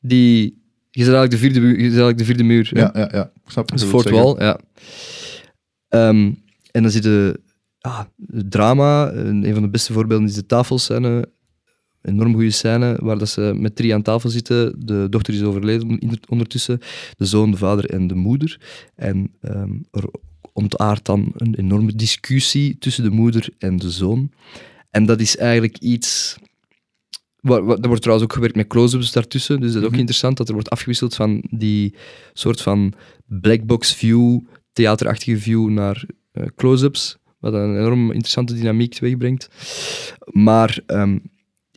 [0.00, 0.64] die...
[0.90, 2.70] Je zit eigenlijk de vierde, je eigenlijk de vierde muur.
[2.72, 2.80] hè.
[2.80, 3.30] Ja, ja, ja.
[3.44, 4.60] Ik snap je Fort Wall, ja.
[5.88, 6.32] Ehm,
[6.70, 7.40] en dan zit de
[7.78, 9.12] ja, het drama.
[9.12, 11.28] Een, van de beste voorbeelden is de tafelscène.
[12.02, 14.86] Enorm goede scène waar dat ze met drie aan tafel zitten.
[14.86, 16.80] De dochter is overleden ondertussen.
[17.16, 18.60] De zoon, de vader en de moeder.
[18.94, 20.04] En ehm, er
[20.52, 24.30] ontaart dan een enorme discussie tussen de moeder en de zoon.
[24.90, 26.36] En dat is eigenlijk iets...
[27.46, 29.98] Waar, waar- er wordt trouwens ook gewerkt met close-ups daartussen, dus dat is ook Mhm.
[30.00, 31.94] interessant dat er wordt afgewisseld van die
[32.32, 32.92] soort van
[33.26, 34.40] blackbox view,
[34.72, 39.48] theaterachtige view naar eh, close-ups, wat een enorm interessante dynamiek teweegbrengt.
[40.24, 41.18] Maar ehm,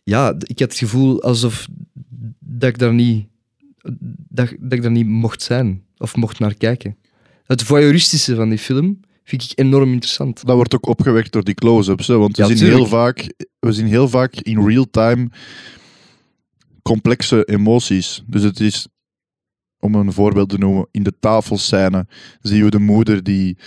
[0.03, 1.67] ja, ik had het gevoel alsof
[2.39, 3.27] dat ik daar niet,
[4.29, 6.97] dat, dat ik daar niet mocht zijn of mocht naar kijken.
[7.43, 8.99] Het voyeuristische van die film
[9.29, 10.45] vind ik enorm interessant.
[10.45, 12.07] Dat wordt ook opgewekt door die close-ups.
[12.07, 12.79] Want we, Ja, zien tuurlijk.
[12.79, 15.29] heel vaak, we zien heel vaak in real time
[16.81, 18.23] complexe emoties.
[18.27, 18.87] Dus het is,
[19.79, 22.07] om een voorbeeld te noemen, in de tafelscène
[22.41, 23.57] zien we de moeder die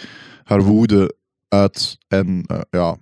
[0.45, 1.15] haar woede
[1.49, 2.97] uit en eh, ja,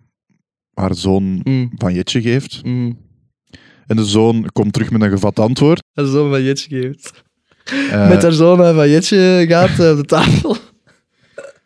[0.74, 2.64] haar zoon Mm, van Jetje geeft.
[2.64, 2.98] mm.
[3.86, 5.82] En de zoon komt terug met een gevat antwoord.
[5.94, 7.22] Haar zoon van Jetje geeft.
[7.90, 10.56] Eh, Met haar zoon van Jetje gaat eh, op de tafel.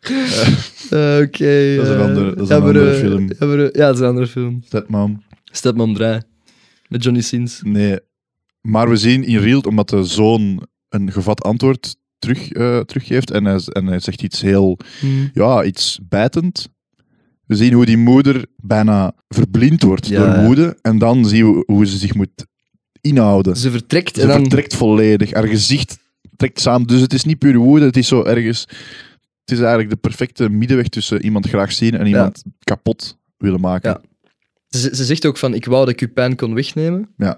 [0.09, 1.75] Eh, Oké.
[1.75, 3.29] Dat is een eh, andere- dat is een andere film.
[3.73, 4.61] ja, dat is een andere film.
[4.65, 5.23] Stepmom.
[5.43, 6.17] Stepmom 3.
[6.87, 7.61] Met Johnny Sins.
[7.63, 7.99] Nee.
[8.61, 13.45] Maar we zien in real, omdat de zoon een gevat antwoord terug, eh, teruggeeft en
[13.45, 15.29] hij, en hij zegt iets heel, Mm.
[15.33, 16.67] ja, iets bijtend.
[17.45, 20.45] We zien hoe die moeder bijna verblind wordt Ja, door ja.
[20.45, 20.77] woede.
[20.81, 22.45] En dan zien we hoe ze zich moet
[23.01, 23.55] inhouden.
[23.57, 24.39] Ze vertrekt Ze en dan...
[24.39, 25.33] vertrekt volledig.
[25.33, 25.97] Haar gezicht
[26.35, 26.87] trekt samen.
[26.87, 28.67] Dus het is niet puur woede, het is zo ergens...
[29.45, 33.89] Het is eigenlijk de perfecte middenweg tussen iemand graag zien en iemand kapot willen maken.
[33.89, 34.01] Ja.
[34.79, 37.09] Ze, ze zegt ook van, ik wou dat ik uw pijn kon wegnemen.
[37.17, 37.37] Maar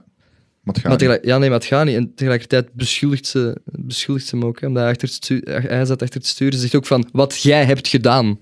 [0.63, 1.96] het gaat Maar ja, nee, maar het gaat niet.
[1.96, 4.60] En tegelijkertijd beschuldigt ze, beschuldigt ze hem ook.
[4.62, 6.54] Hè, omdat hij, achter het stu- hij zat achter het stuur.
[6.54, 8.38] Ze zegt ook van, wat jij hebt gedaan.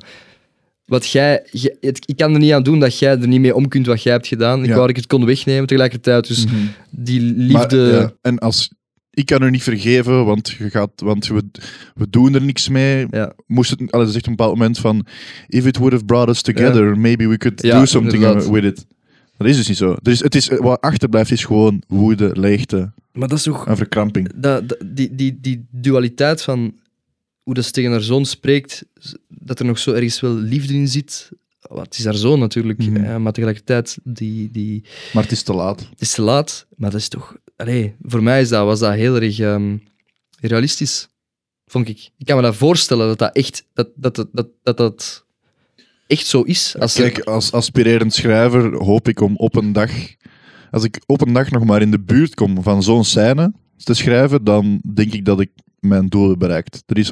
[0.85, 3.55] Wat jij, jij- het- ik kan er niet aan doen dat jij er niet mee
[3.55, 4.59] om kunt wat jij hebt gedaan.
[4.59, 4.71] Ik Ja.
[4.73, 6.27] wou dat ik het kon wegnemen tegelijkertijd.
[6.27, 6.55] Dus Mhm.
[6.89, 7.77] die Maar, liefde...
[7.77, 8.69] ja, en als...
[9.15, 11.43] Ik kan u niet vergeven, want, je gaat, want we,
[11.95, 13.07] we doen er niks mee.
[13.11, 13.33] Ja.
[13.47, 15.05] Moest het, allee, zegt op een bepaald moment van...
[15.47, 18.49] If it would have brought us together, maybe we could Ja, do something inderdaad.
[18.49, 18.85] with it.
[19.37, 19.95] Dat is dus niet zo.
[20.03, 23.67] Is, het is, wat achterblijft is gewoon woede, leegte Maar dat is toch...
[23.67, 24.31] en verkramping.
[24.35, 26.73] Dat, dat- die, die, die dualiteit van
[27.43, 28.85] hoe dat ze tegen haar zoon spreekt,
[29.27, 31.29] dat er nog zo ergens wel liefde in zit.
[31.59, 32.95] Wat het is haar zoon natuurlijk, Mhm.
[33.03, 35.79] hè, maar tegelijkertijd die, die, Maar het is te laat.
[35.89, 36.65] het is te laat.
[36.77, 37.35] Maar dat is toch...
[37.55, 39.77] Allee, voor mij is dat, was dat heel erg ehm,
[40.39, 41.07] realistisch,
[41.65, 42.09] vond ik.
[42.17, 45.25] Ik kan me dat voorstellen dat dat echt, dat, dat, dat, dat, dat, dat
[46.07, 46.75] echt zo is.
[46.79, 49.91] Als Kijk, als aspirerend schrijver hoop ik om op een dag...
[50.71, 53.93] Als ik op een dag nog maar in de buurt kom van zo'n scène te
[53.93, 56.83] schrijven, dan denk ik dat ik mijn doel heb bereikt.
[56.85, 57.11] Er is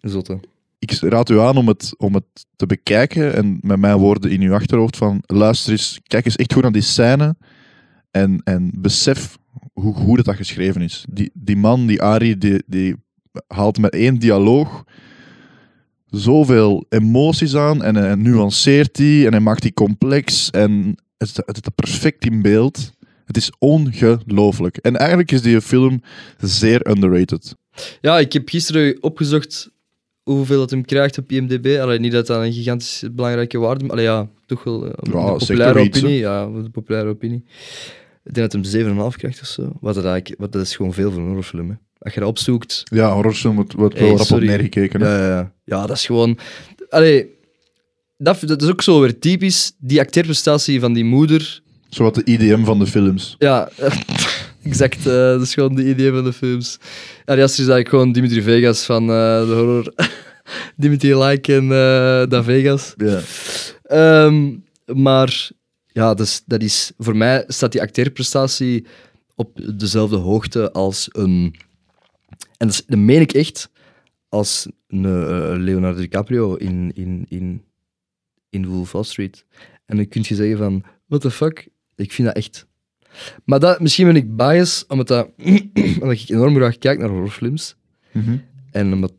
[0.00, 0.40] Zotte.
[0.78, 4.40] ik raad u aan om het, om het te bekijken en met mijn woorden in
[4.40, 7.36] uw achterhoofd van luister eens, kijk eens echt goed naar die scène
[8.12, 9.38] en, en besef
[9.72, 11.04] hoe goed dat, dat geschreven is.
[11.10, 12.96] Die, die man, die Ari, die, die
[13.46, 14.84] haalt met één dialoog
[16.06, 21.46] zoveel emoties aan en hij nuanceert die en hij maakt die complex en het, het,
[21.46, 22.92] het is perfect in beeld.
[23.24, 24.76] Het is ongelooflijk.
[24.76, 26.02] En eigenlijk is die film
[26.38, 27.56] zeer underrated.
[28.00, 29.70] Ja, ik heb gisteren opgezocht
[30.22, 31.78] hoeveel dat hem krijgt op IMDb.
[31.80, 35.12] Allee, niet dat dat een gigantisch belangrijke waarde is, maar allee, ja, toch wel eh,
[35.12, 36.18] Ja, de zeg populaire iets, opinie.
[36.18, 37.44] Ja, de populaire opinie.
[38.24, 39.72] Ik denk dat hem 7,5 krijgt of zo.
[39.80, 41.68] Wat dat, eigenlijk, wat dat is gewoon veel voor een horrorfilm.
[41.68, 41.74] Hè.
[41.98, 42.82] Als je dat opzoekt...
[42.84, 45.00] Ja, horrorfilm wordt, wordt Hey, wel rap op neergekeken.
[45.00, 45.52] Ja, ja, ja.
[45.64, 46.38] ja, dat is gewoon...
[46.88, 47.26] Allee,
[48.16, 49.72] dat, dat is ook zo weer typisch.
[49.78, 51.60] Die acteerprestatie van die moeder...
[51.88, 53.34] Zowat de IDM van de films.
[53.38, 53.68] Ja,
[54.62, 54.98] exact.
[54.98, 56.78] eh, dat is gewoon de idee van de films.
[57.24, 59.92] Die is eigenlijk gewoon Dimitri Vegas van eh, de horror.
[60.76, 62.94] Dimitri Like en eh Da Vegas.
[62.96, 63.20] Ja.
[63.82, 64.50] Ehm,
[64.86, 65.50] maar
[65.92, 68.86] ja, is, dat is, voor mij staat die acteerprestatie
[69.34, 71.54] op dezelfde hoogte als een...
[72.56, 73.70] En dat, is- dat meen ik echt,
[74.28, 77.62] als een eh, Leonardo DiCaprio in, in, in,
[78.50, 79.44] in Wolf Wall Street.
[79.86, 81.68] En dan kun je zeggen van, what the fuck?
[81.96, 82.66] Ik vind dat echt...
[83.44, 85.28] Maar dat, misschien ben ik bias, omdat, dat,
[86.00, 87.76] omdat ik enorm graag kijk naar horrorfilms.
[88.12, 88.36] Mhm.
[88.70, 89.12] En omdat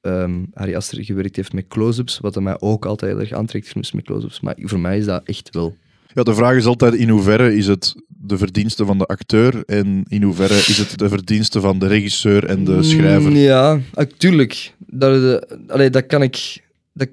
[0.00, 3.92] ehm Ari Aster gewerkt heeft met close-ups, wat mij ook altijd heel erg aantrekt, films
[3.92, 4.40] met close-ups.
[4.40, 5.76] Maar voor mij is dat echt wel...
[6.14, 10.04] Ja, de vraag is altijd in hoeverre is het de verdienste van de acteur en
[10.08, 13.30] in hoeverre is het de verdienste van de regisseur en de schrijver.
[13.30, 14.74] Mm, Ja, natuurlijk.
[14.78, 16.62] Dat, eh, allee, dat kan ik...
[16.92, 17.08] Dat,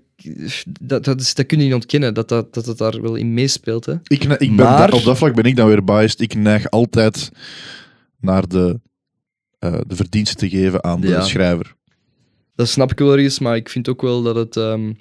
[0.81, 3.33] dat, dat, is, dat kun je niet ontkennen, dat dat, dat het daar wel in
[3.33, 3.85] meespeelt.
[3.85, 3.93] Hè.
[4.03, 6.21] Ik, ik ben, Maar- Op dat vlak ben ik dan weer biased.
[6.21, 7.31] Ik neig altijd
[8.19, 8.79] naar de,
[9.59, 11.21] eh, de verdiensten te geven aan de Ja.
[11.21, 11.75] schrijver.
[12.57, 14.93] Dat snap ik wel ergens, maar ik vind ook wel dat het ehm,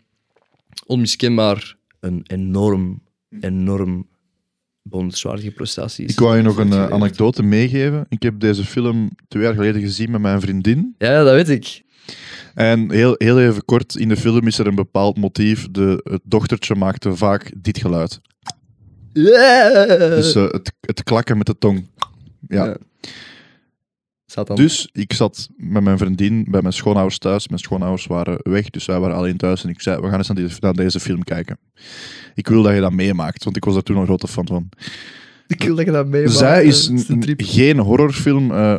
[0.86, 3.02] onmiskenbaar een enorm,
[3.40, 4.06] enorm
[4.82, 6.12] bonuswaardige prestatie is.
[6.12, 8.06] Ik wou je nog een eh, anekdote meegeven.
[8.08, 10.94] Ik heb deze film twee jaar geleden gezien met mijn vriendin.
[10.98, 11.82] Ja, dat weet ik.
[12.54, 15.68] En heel, heel even kort, in de film is er een bepaald motief.
[15.70, 18.20] De, het dochtertje maakte vaak dit geluid.
[19.12, 21.88] Dus eh, het, het klakken met de tong.
[22.48, 22.64] Ja.
[22.64, 22.76] Ja.
[24.56, 27.48] Dus ik zat met mijn vriendin bij mijn schoonouders thuis.
[27.48, 29.64] Mijn schoonouders waren weg, dus wij waren alleen thuis.
[29.64, 31.58] En ik zei, we gaan eens naar deze, naar deze film kijken.
[32.34, 34.68] Ik wil dat je dat meemaakt, want ik was daar toen een grote fan van.
[35.46, 36.36] ik wil dat je dat meemaakt.
[36.36, 36.90] Zij is
[37.36, 38.78] geen horrorfilm eh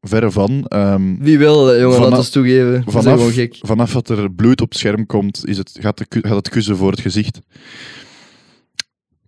[0.00, 0.64] verre van.
[0.64, 2.82] Ehm, Wie wil, eh, jongen, Vanaf- laat ons toegeven.
[2.86, 3.56] Vanaf, gewoon gek.
[3.60, 6.76] vanaf dat er bloed op het scherm komt, is het, gaat, de, gaat het kussen
[6.76, 7.38] voor het gezicht.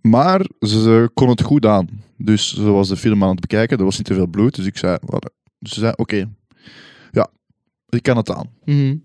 [0.01, 1.87] Maar ze kon het goed aan.
[2.17, 4.55] Dus ze was de film aan het bekijken, er was niet te veel bloed.
[4.55, 6.29] Dus ik zei, wat- dus ze zei oké,
[7.11, 7.27] ja,
[7.89, 8.49] ik kan het aan.
[8.65, 8.97] Mhm.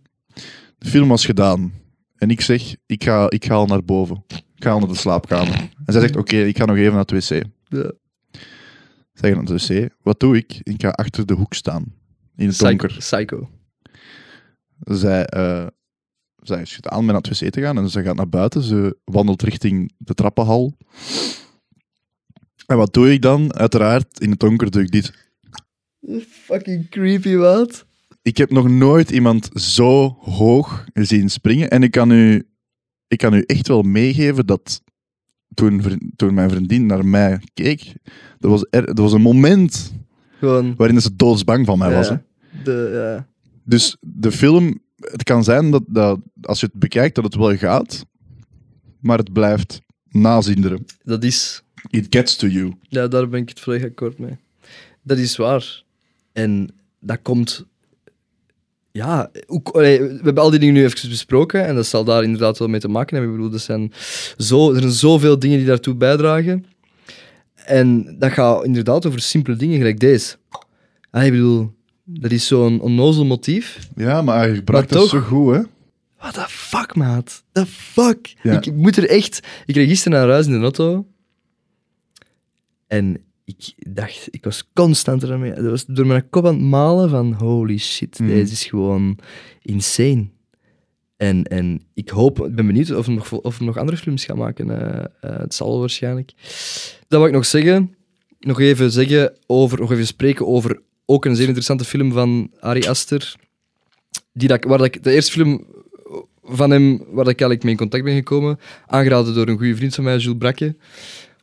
[0.79, 1.73] De film was gedaan.
[2.17, 4.25] En ik zeg, ik ga, ik ga al naar boven.
[4.29, 5.55] Ik ga al naar de slaapkamer.
[5.55, 7.43] En zij zegt, oké, ik ga nog even naar het wc.
[7.69, 7.93] Ja.
[9.13, 9.89] Zeg naar het wc.
[10.03, 10.61] Wat doe ik?
[10.63, 11.85] Ik ga achter de hoek staan.
[12.37, 12.69] In het Psycho.
[12.69, 12.97] donker.
[12.99, 13.49] Psycho.
[14.81, 15.67] Zij, eh
[16.47, 18.63] zij schudt aan met naar het wc te gaan en ze gaat naar buiten.
[18.63, 20.77] Ze wandelt richting de trappenhal.
[22.67, 23.55] En wat doe ik dan?
[23.55, 25.13] Uiteraard, in het donker doe ik dit.
[26.29, 27.85] Fucking creepy, wat?
[28.23, 31.71] Ik heb nog nooit iemand zo hoog zien springen.
[31.71, 32.49] En ik kan u,
[33.09, 34.83] ik kan u echt wel meegeven dat
[35.55, 35.83] toen,
[36.17, 37.95] toen mijn vriendin naar mij keek,
[38.39, 39.93] er was, er, er was een moment
[40.39, 40.75] Gewoon...
[40.77, 42.09] waarin ze doodsbang van mij was.
[42.09, 42.17] Hè?
[42.65, 43.27] de, ja.
[43.65, 47.57] Dus de film, het kan zijn dat, dat als je het bekijkt, dat het wel
[47.57, 48.07] gaat,
[49.01, 50.85] maar het blijft nazinderen.
[51.03, 51.63] Dat is...
[51.91, 52.73] It gets to you.
[52.83, 54.39] Ja, daar ben ik het volledig akkoord mee.
[55.03, 55.83] Dat is waar.
[56.33, 56.69] En
[57.01, 57.65] dat komt...
[58.93, 62.59] Ja, ook, we hebben al die dingen nu even besproken en dat zal daar inderdaad
[62.59, 63.35] wel mee te maken hebben.
[63.35, 63.93] Ik bedoel, er zijn,
[64.37, 66.67] zo, er zijn zoveel dingen die daartoe bijdragen.
[67.55, 70.37] En dat gaat inderdaad over simpele dingen, gelijk deze.
[71.11, 71.76] Ah, ik bedoel,
[72.09, 73.89] dat is zo'n onnozel motief.
[73.97, 75.61] Ja, maar hij gebruikt het zo goed, hè?
[76.19, 77.43] What the fuck, maat?
[77.53, 78.35] The fuck?
[78.43, 78.53] Ja.
[78.63, 79.47] Ik moet er echt...
[79.67, 81.07] Ik reed gisteren naar huis in de auto.
[82.87, 84.29] En ik dacht...
[84.31, 85.53] Ik was constant ermee...
[85.55, 87.33] Dat was door mijn kop aan het malen van...
[87.33, 88.29] Holy shit, Mhm.
[88.29, 89.19] deze is gewoon
[89.63, 90.27] insane.
[91.17, 92.45] En, en ik hoop...
[92.47, 94.71] Ik ben benieuwd of er nog, of nog andere films gaan maken.
[94.71, 96.33] eh, eh, het zal waarschijnlijk.
[97.09, 97.95] Dat wil ik nog zeggen.
[98.41, 99.79] Nog even zeggen over...
[99.81, 100.81] Nog even spreken over...
[101.07, 103.35] Ook een zeer interessante film van Ari Aster.
[104.33, 105.67] Die dat, waar dat ik, de eerste film
[106.45, 109.77] van hem, waar dat ik eigenlijk mee in contact ben gekomen, aangeraden door een goede
[109.77, 110.77] vriend van mij, Jules Brakke.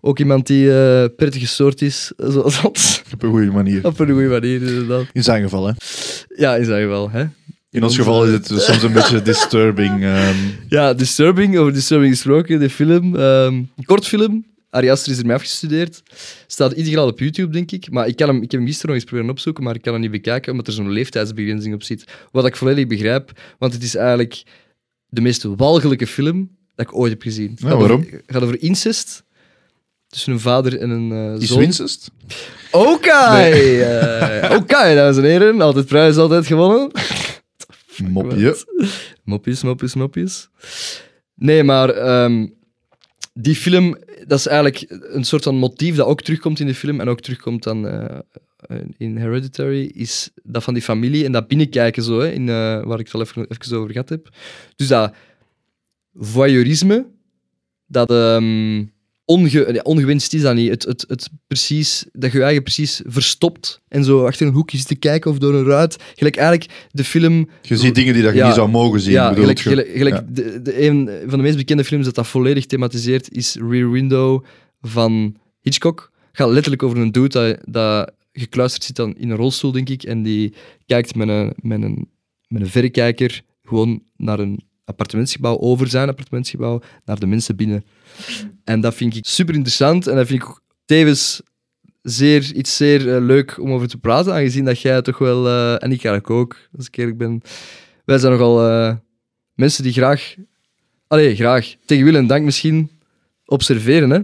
[0.02, 3.04] Ook iemand die eh prettig gestoord is, zoals dat.
[3.14, 3.86] Op een goede manier.
[3.86, 5.06] Op een goede manier, inderdaad.
[5.14, 5.74] In zijn geval, hè?
[6.36, 7.10] Ja, in zijn geval.
[7.10, 7.26] Hè?
[7.70, 10.04] In ons geval is het soms een beetje disturbing.
[10.04, 10.36] ehm.
[10.70, 13.16] Ja, Disturbing, over Disturbing gesproken, de film.
[13.16, 14.46] ehm, een kortfilm.
[14.74, 16.04] Ari Aster is ermee afgestudeerd.
[16.48, 17.92] Staat ideaal op YouTube, denk ik.
[17.92, 19.94] Maar ik, kan hem, ik heb hem gisteren nog eens proberen opzoeken, maar ik kan
[19.94, 22.04] hem niet bekijken, omdat er zo'n leeftijdsbegrenzing op zit.
[22.32, 24.44] Wat ik volledig begrijp, want het is eigenlijk
[25.08, 27.50] de meest walgelijke film dat ik ooit heb gezien.
[27.52, 27.82] Het waarom?
[28.02, 29.24] over- Het gaat over incest
[30.08, 31.60] tussen een vader en een eh Is zoon.
[31.60, 32.12] Wincest?
[32.72, 33.12] Oké!
[33.12, 35.62] eh, Oké, dames en heren.
[35.62, 36.92] Altijd prijs, altijd gewonnen.
[37.98, 38.58] Mopje.
[39.24, 40.50] Mopjes, mopjes, mopjes.
[41.36, 42.48] Nee, maar ehm,
[43.34, 47.00] die film, dat is eigenlijk een soort van motief dat ook terugkomt in de film
[47.00, 48.20] en ook terugkomt dan eh,
[48.98, 53.00] in Hereditary, is dat van die familie en dat binnenkijken zo, hè, in, eh, waar
[53.00, 54.30] ik het al even, even over gehad heb.
[54.76, 55.14] Dus dat
[56.14, 57.06] voyeurisme,
[57.86, 58.86] dat ehm,
[59.26, 60.70] onge, ongewenst is dat niet.
[60.70, 64.78] Het, het, het precies, dat je je eigen precies verstopt en zo achter een hoekje
[64.78, 65.98] zit te kijken of door een ruit.
[66.16, 68.46] Gelijk eigenlijk de film Je ziet dingen die dat je Ja.
[68.46, 69.12] niet zou mogen zien.
[69.14, 69.70] ja, gelijk, je?
[69.70, 70.26] gelijk, gelijk Ja.
[70.30, 74.44] de, de, een van de meest bekende films dat dat volledig thematiseert is Rear Window
[74.82, 76.12] van Hitchcock.
[76.28, 79.90] Het gaat letterlijk over een dude dat, dat gekluisterd zit dan in een rolstoel, denk
[79.90, 80.54] ik, en die
[80.86, 82.10] kijkt met een, met een,
[82.48, 87.86] met een verrekijker gewoon naar een appartementsgebouw, over zijn appartementsgebouw, naar de mensen binnen.
[88.64, 91.42] En dat vind ik super interessant en dat vind ik tevens
[92.02, 95.72] zeer, iets zeer eh, leuk om over te praten, aangezien dat jij toch wel, eh,
[95.72, 97.42] en ik eigenlijk ook, als ik eerlijk ben,
[98.06, 98.96] wij zijn nogal eh,
[99.54, 100.36] mensen die graag,
[101.08, 102.92] allee, graag, tegen wil en dank misschien,
[103.46, 104.20] observeren, hè?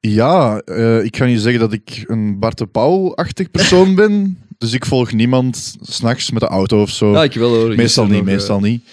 [0.00, 0.62] Ja,
[1.02, 4.38] ik ga niet zeggen dat ik een Bart de Pauw-achtig persoon ben.
[4.58, 7.12] Dus ik volg niemand s'nachts met de auto of zo.
[7.12, 7.74] Ja, ik wel hoor.
[7.74, 8.84] meestal niet, nog, meestal niet.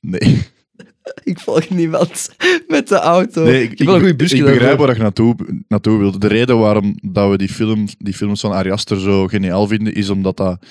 [0.00, 0.42] Nee.
[1.24, 2.28] ik volg niemand
[2.68, 3.44] met de auto.
[3.44, 4.58] Nee, ik, ik heb wel een goede busje ik daarvoor.
[4.58, 5.36] begrijp waar je naartoe,
[5.68, 6.20] naartoe wilt.
[6.20, 9.94] De reden waarom dat we die, film, die films van Ari Aster zo geniaal vinden,
[9.94, 10.66] is omdat, dat,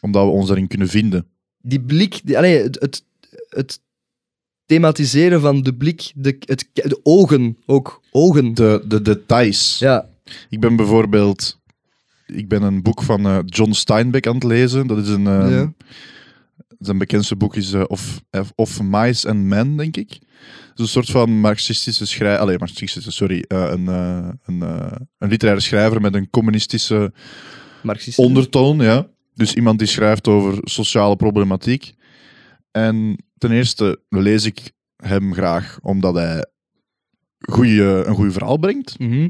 [0.00, 1.26] omdat we ons daarin kunnen vinden.
[1.62, 3.04] Die blik, die, allee, het, het,
[3.48, 3.80] het
[4.66, 8.02] thematiseren van de blik, de, het, de ogen ook.
[8.10, 8.54] Ogen.
[8.54, 9.78] De, de details.
[9.78, 10.08] Ja,
[10.48, 11.56] Ik ben bijvoorbeeld...
[12.26, 14.86] Ik ben een boek van eh, John Steinbeck aan het lezen.
[14.86, 15.26] Dat is een...
[15.26, 15.72] eh, ja.
[16.78, 18.22] Zijn bekendste boek is eh, of,
[18.54, 20.18] of Mice and Men, denk ik.
[20.74, 22.40] Is een soort van marxistische schrijver...
[22.40, 23.44] Allee, marxistische, sorry.
[23.48, 27.12] eh, een, eh, een, eh, een literaire schrijver met een communistische
[27.82, 28.24] Marxisten.
[28.24, 29.08] ondertoon, ja.
[29.34, 31.92] Dus iemand die schrijft over sociale problematiek.
[32.70, 36.46] En ten eerste lees ik hem graag omdat hij
[37.38, 38.98] goeie, een goed verhaal brengt.
[38.98, 39.28] Mhm.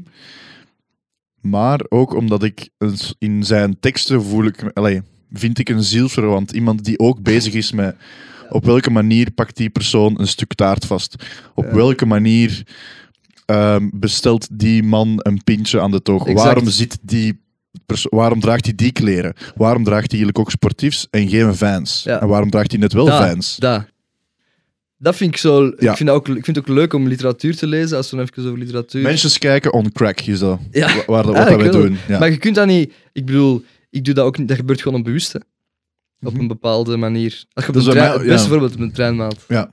[1.40, 2.70] Maar ook omdat ik
[3.18, 6.52] in zijn teksten voel ik, allee, vind ik een zielsverwant.
[6.52, 7.96] Iemand die ook bezig is met
[8.50, 11.14] op welke manier pakt die persoon een stuk taart vast.
[11.54, 11.74] Op Ja.
[11.74, 12.62] welke manier
[13.46, 16.26] ehm, bestelt die man een pintje aan de toog.
[16.26, 16.44] Exact.
[16.46, 17.46] Waarom zit die
[18.10, 19.34] Waarom draagt hij die kleren?
[19.56, 22.02] Waarom draagt hij eigenlijk ook sportiefs en geen fans?
[22.04, 22.20] Ja.
[22.20, 23.56] En waarom draagt hij net wel Da, fans?
[23.56, 23.86] Da.
[24.98, 25.72] Dat vind ik zo...
[25.78, 25.90] Ja.
[25.90, 28.24] Ik, vind ook, ik vind het ook leuk om literatuur te lezen, als we dan
[28.30, 29.02] even over literatuur...
[29.02, 30.58] Mensen kijken on crack, is dat.
[30.70, 30.86] Ja.
[30.94, 31.96] Wa- Waar, wat dat wij doen.
[32.08, 32.18] Ja.
[32.18, 32.92] Maar je kunt dat niet...
[33.12, 34.48] Ik bedoel, ik doe dat ook niet...
[34.48, 35.38] Dat gebeurt gewoon onbewust, hè.
[36.20, 36.40] Op Mhm.
[36.40, 37.44] een bepaalde manier.
[37.53, 39.44] Als je op Dat een trein, voorbeeld op een treinmaat.
[39.48, 39.70] Ja.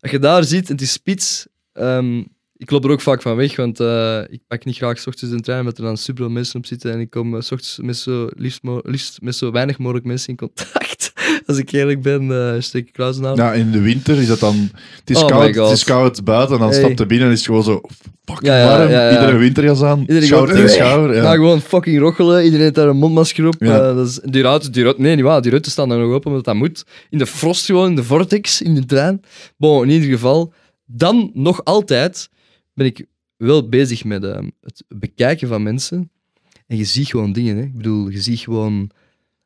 [0.00, 1.46] Als je daar ziet, en het is spits...
[1.72, 2.22] ehm,
[2.56, 5.34] ik loop er ook vaak van weg, want eh, ik pak niet graag 's ochtends
[5.34, 6.92] de trein, omdat er dan super veel mensen op zitten.
[6.92, 10.28] En ik kom eh, 's ochtends met zo, liefst, liefst met zo weinig mogelijk mensen
[10.28, 10.89] in contact.
[11.50, 12.96] Als ik eerlijk ben, eh steek ik.
[13.36, 14.70] Ja, in de winter is dat dan...
[14.98, 16.78] Het is, Oh koud, het is koud buiten en dan Hey.
[16.78, 17.80] stapt je binnen en is het gewoon zo...
[18.24, 21.16] Fucking Ja, ja, warm, ja, iedere winterjas aan, Iedereen schouder tegen schouder.
[21.16, 21.22] Ja.
[21.22, 22.42] Nou, gewoon fucking rochelen.
[22.44, 23.54] Iedereen heeft daar een mondmasker op.
[23.58, 23.88] Ja.
[23.88, 25.40] Eh, dat is, die ruiten, die ruiten, nee, niet waar.
[25.40, 26.84] Die ruiten staan daar nog open, omdat dat moet.
[27.10, 29.20] In de frost gewoon, in de vortex, in de trein.
[29.56, 30.52] Bon, in ieder geval.
[30.86, 32.28] Dan, nog altijd,
[32.74, 33.04] ben ik
[33.36, 36.10] wel bezig met eh, het bekijken van mensen.
[36.66, 37.62] En je ziet gewoon dingen, hè.
[37.62, 38.90] Ik bedoel, je ziet gewoon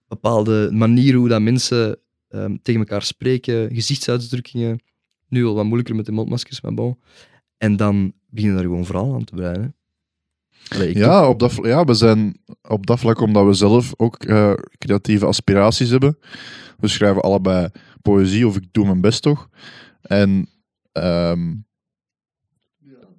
[0.09, 4.83] bepaalde manieren hoe dat mensen ehm, tegen elkaar spreken, gezichtsuitdrukkingen.
[5.29, 6.99] Nu al wat moeilijker met de mondmaskers, maar bon.
[7.57, 9.73] En dan beginnen daar gewoon verhaal aan te.
[10.69, 12.37] Allee, ik Ja, op dat, ja, we zijn
[12.69, 16.19] op dat vlak omdat we zelf ook eh, creatieve aspiraties hebben.
[16.79, 17.69] We schrijven allebei
[18.03, 19.49] poëzie, of ik doe mijn best toch.
[20.03, 20.49] En
[20.93, 21.55] ehm,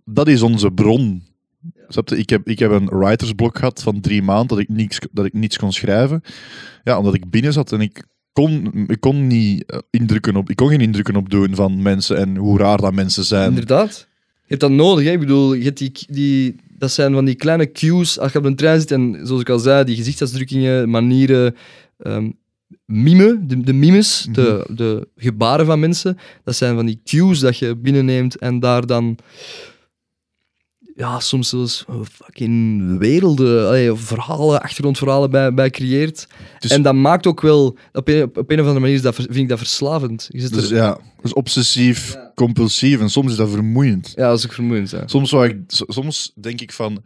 [0.05, 1.23] dat is onze bron.
[1.87, 2.17] Snap je?
[2.17, 5.33] Ik heb, ik heb een writersblok gehad van drie maanden dat ik, niets, dat ik
[5.33, 6.21] niets kon schrijven.
[6.83, 10.55] Ja, omdat ik binnen zat en ik kon, ik kon, niet, eh, indrukken op, ik
[10.55, 13.49] kon geen indrukken opdoen van mensen en hoe raar dat mensen zijn.
[13.49, 14.07] Inderdaad.
[14.27, 15.05] Je hebt dat nodig.
[15.05, 15.11] Hè?
[15.11, 18.45] Ik bedoel, je hebt die, die, dat zijn van die kleine cues als je op
[18.45, 21.55] een trein zit en, zoals ik al zei, die gezichtsuitdrukkingen, manieren,
[21.97, 22.29] ehm
[22.85, 27.57] mime, de, de mimes, de, de gebaren van mensen, dat zijn van die cues dat
[27.57, 29.17] je binnenneemt en daar dan
[30.97, 36.27] ja, soms zelfs oh, fucking werelden, allee, verhalen, achtergrondverhalen bij, bij creëert.
[36.59, 39.15] Dus- en dat maakt ook wel, op een, op een of andere manier is dat,
[39.15, 40.27] vind ik dat verslavend.
[40.31, 44.13] Je zit Dus er, ja, dat is obsessief, compulsief en soms is dat vermoeiend.
[44.15, 44.89] ja, dat is ook vermoeiend.
[44.89, 45.03] Ja.
[45.05, 47.03] Soms, ik, soms denk ik van,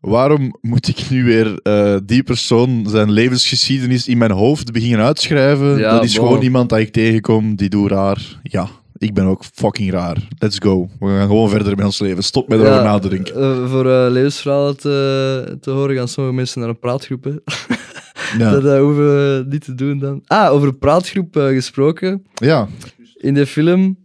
[0.00, 5.78] waarom moet ik nu weer eh, die persoon zijn levensgeschiedenis in mijn hoofd beginnen uitschrijven?
[5.78, 8.40] Ja, dat is gewoon iemand dat ik tegenkom, die doet raar.
[8.42, 10.28] Ja, ik ben ook fucking raar.
[10.38, 10.88] Let's go.
[11.00, 12.22] We gaan gewoon verder met ons leven.
[12.24, 13.34] Stop met erover Ja, na te denken.
[13.34, 17.26] eh, voor eh, levensverhalen te, te horen gaan sommige mensen naar een praatgroep.
[18.38, 18.50] Ja.
[18.50, 20.22] Dat eh, hoeven we niet te doen dan.
[20.26, 22.24] Ah, over een praatgroep eh, gesproken.
[22.34, 22.68] ja,
[23.16, 23.98] In de film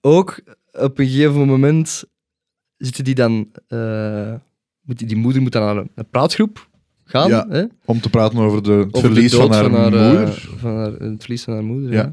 [0.00, 0.40] ook
[0.72, 2.04] op een gegeven moment
[2.76, 3.32] zitten die dan.
[4.82, 6.68] moet die, die moeder moet dan naar een, een praatgroep
[7.04, 7.28] gaan.
[7.28, 7.64] Ja, hè?
[7.84, 10.48] om te praten over, de, het Over verlies de van haar, moeder.
[10.58, 11.92] van haar, het verlies van haar moeder.
[11.92, 11.98] Ja.
[12.02, 12.12] Ja.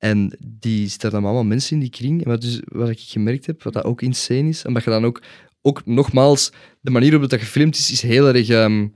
[0.00, 2.24] En die zitten dan allemaal mensen in die kring.
[2.24, 5.04] En wat, dus, wat ik gemerkt heb, wat dat ook insane is, omdat je dan
[5.04, 5.22] ook,
[5.62, 8.86] ook nogmaals, de manier waarop dat gefilmd is, is heel erg ehm,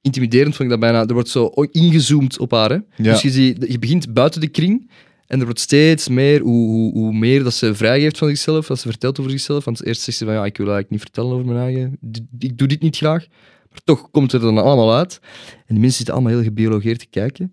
[0.00, 1.06] intimiderend, vond ik dat bijna.
[1.06, 2.70] Er wordt zo ingezoomd op haar.
[2.70, 2.74] Hè?
[2.74, 2.82] Ja.
[2.96, 4.90] Dus je, ziet, je begint buiten de kring
[5.26, 8.78] en er wordt steeds meer, hoe, hoe, hoe meer dat ze vrijgeeft van zichzelf, dat
[8.78, 9.64] ze vertelt over zichzelf.
[9.64, 11.98] Want eerst zegt ze van, ja, ik wil eigenlijk niet vertellen over mijn eigen,
[12.38, 13.26] ik doe dit niet graag.
[13.70, 15.20] Maar toch komt het er dan allemaal uit.
[15.48, 17.52] En die mensen zitten allemaal heel gebiologeerd te kijken.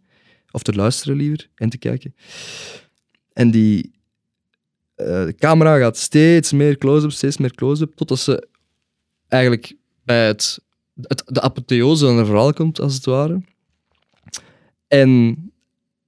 [0.55, 2.15] Of te luisteren liever, en te kijken.
[3.33, 3.91] En die
[4.95, 8.47] eh, camera gaat steeds meer close-up, steeds meer close-up, totdat ze
[9.27, 10.59] eigenlijk bij het,
[11.01, 13.41] het, de apotheose van het verhaal komt, als het ware.
[14.87, 15.37] En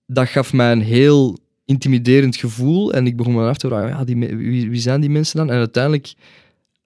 [0.06, 2.94] dat gaf mij een heel intimiderend gevoel.
[2.94, 5.50] En ik begon me af te vragen, ja, die, wie, zijn die mensen dan?
[5.50, 6.14] En uiteindelijk,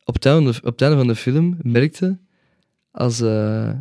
[0.03, 2.17] op het einde, op van de film, merkte
[2.91, 3.21] als...
[3.21, 3.71] eh,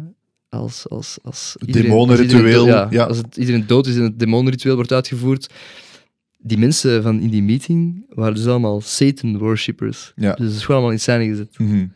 [0.50, 3.04] als, als, als Het iedereen- demonenritueel, ja, ja.
[3.04, 5.52] Als het, iedereen dood is en het demonenritueel wordt uitgevoerd,
[6.38, 10.12] die mensen van in die meeting waren dus allemaal Satan-worshippers.
[10.16, 10.32] Ja.
[10.34, 11.58] Dus dat is gewoon allemaal in scène gezet.
[11.58, 11.86] Mhm.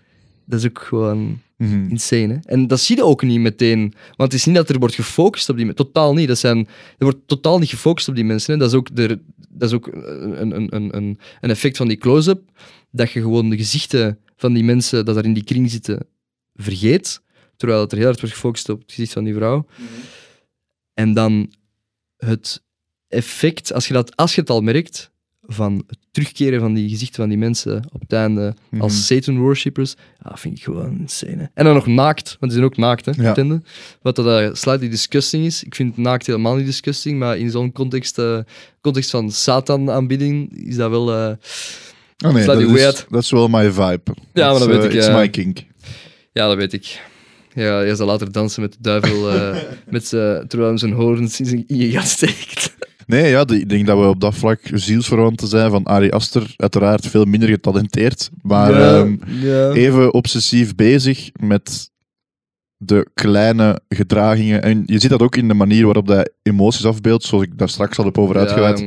[0.46, 1.88] Dat is ook gewoon Mhm.
[1.88, 2.32] insane.
[2.32, 2.38] Hè?
[2.44, 3.80] En dat zie je ook niet meteen.
[4.16, 5.84] Want het is niet dat er wordt gefocust op die mensen.
[5.84, 6.28] Totaal niet.
[6.28, 6.66] Dat zijn, er
[6.98, 8.52] wordt totaal niet gefocust op die mensen.
[8.52, 8.58] Hè?
[8.58, 11.96] Dat is ook, de, dat is ook een, een, een, een, een effect van die
[11.96, 12.40] close-up.
[12.90, 16.06] Dat je gewoon de gezichten van die mensen dat daar in die kring zitten
[16.54, 17.20] vergeet.
[17.56, 19.66] Terwijl het er heel hard wordt gefocust op het gezicht van die vrouw.
[20.94, 21.52] En dan
[22.16, 22.62] het
[23.08, 25.12] effect, als je, dat, als je het al merkt,
[25.46, 28.82] van het terugkeren van die gezichten van die mensen op het einde Mhm.
[28.82, 29.94] als Satan-worshippers,
[30.24, 31.36] ja, vind ik gewoon insane.
[31.36, 31.44] hè.
[31.54, 33.30] En dan nog naakt, want die zijn ook naakt, hè, Ja.
[33.30, 33.62] op einde.
[34.02, 35.62] Wat dat uh, slightly disgusting is.
[35.64, 38.38] Ik vind naakt helemaal niet disgusting, maar in zo'n context, eh,
[38.80, 41.12] context van Satan-aanbidding is dat wel...
[41.12, 41.32] eh,
[42.24, 43.06] Oh nee, dat is, weird.
[43.10, 44.14] dat is wel my vibe.
[44.32, 45.16] Ja, maar dat weet eh, ik, It's ja.
[45.16, 45.58] my kink.
[46.32, 47.00] ja, dat weet ik.
[47.54, 49.56] Ja, hij zal later dansen met de duivel, eh,
[49.90, 52.74] met z'n- terwijl hij zijn horens in zijn in je gat steekt.
[53.06, 56.54] Nee, ja, ik denk dat we op dat vlak zielsverwanten zijn van Ari Aster.
[56.56, 59.70] Uiteraard veel minder getalenteerd, maar ja, ehm, ja.
[59.70, 61.90] even obsessief bezig met
[62.76, 64.62] de kleine gedragingen.
[64.62, 67.68] En je ziet dat ook in de manier waarop hij emoties afbeeldt, zoals ik daar
[67.68, 68.80] straks al heb over uitgeweid.
[68.80, 68.86] Ja,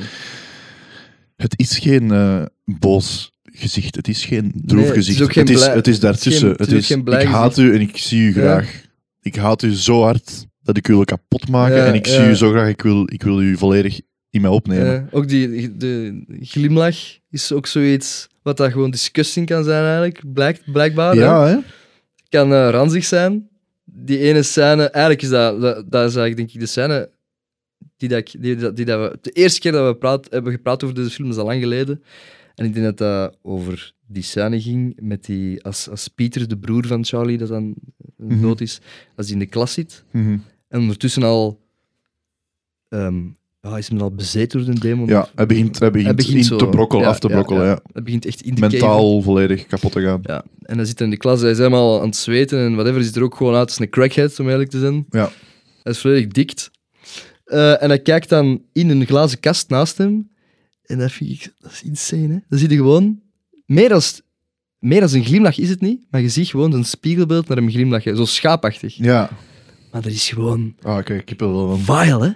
[1.36, 5.36] Het is geen eh, boos gezicht, het is geen droef Nee, het is gezicht.
[5.36, 6.49] het, is, het is daartussen.
[6.49, 7.72] het is geen blij ik haat gezicht.
[7.72, 8.82] u en ik zie u graag.
[9.22, 12.14] Ik haat u zo hard dat ik u wil kapot maken Ja, en ik ja.
[12.14, 13.99] zie u zo graag, ik wil, ik wil u volledig
[14.30, 14.86] in mij opnemen.
[14.91, 16.95] Ja, ook die de glimlach
[17.30, 21.16] is ook zoiets wat dat gewoon disgusting kan zijn eigenlijk, blijkt, blijkbaar.
[21.16, 21.58] Ja, hè?
[22.30, 23.47] Kan eh, ranzig zijn.
[23.86, 27.10] Die ene scène, eigenlijk is dat, dat, dat is eigenlijk denk ik de scène
[27.97, 30.84] die, dat die, dat- die dat we, de eerste keer dat we praat, hebben gepraat
[30.84, 32.03] over deze film, is al lang geleden.
[32.58, 36.58] En ik denk dat dat over die scène ging met die, als, als Pieter, de
[36.58, 37.74] broer van Charlie, dat dan
[38.18, 38.41] Mhm.
[38.41, 38.80] dood is,
[39.16, 40.03] als die in de klas zit.
[40.12, 40.38] Mhm.
[40.68, 41.60] En ondertussen al
[42.89, 43.22] ehm,
[43.62, 45.08] ja, is hem al bezeten door de demon.
[45.08, 47.62] Ja, hij begint, hij begint, Hij begint in zo- te brokkelen, ja, af te brokkelen.
[47.64, 47.80] Ja, ja.
[47.91, 48.72] Hij begint echt in de cave.
[48.72, 50.20] Mentaal volledig kapot te gaan.
[50.24, 52.95] Ja, en hij zit in de klas, hij is helemaal aan het zweten en whatever,
[52.95, 55.05] hij ziet er ook gewoon uit als een crackhead, om eerlijk te zijn.
[55.10, 55.30] Ja.
[55.84, 56.72] Hij is volledig dikt.
[57.45, 60.30] Eh, en hij kijkt dan in een glazen kast naast hem.
[60.88, 62.40] En dat vind ik, dat is insane, hè.
[62.50, 63.22] Dan zie je gewoon,
[63.66, 64.22] meer als,
[64.80, 67.70] meer als een glimlach is het niet, maar je ziet gewoon een spiegelbeeld naar hem
[67.70, 68.96] glimlachen, zo schaapachtig.
[68.96, 69.30] Ja.
[69.92, 71.80] Maar dat is gewoon Ah, kijk, ik heb er wel van.
[72.06, 72.32] vile, hè.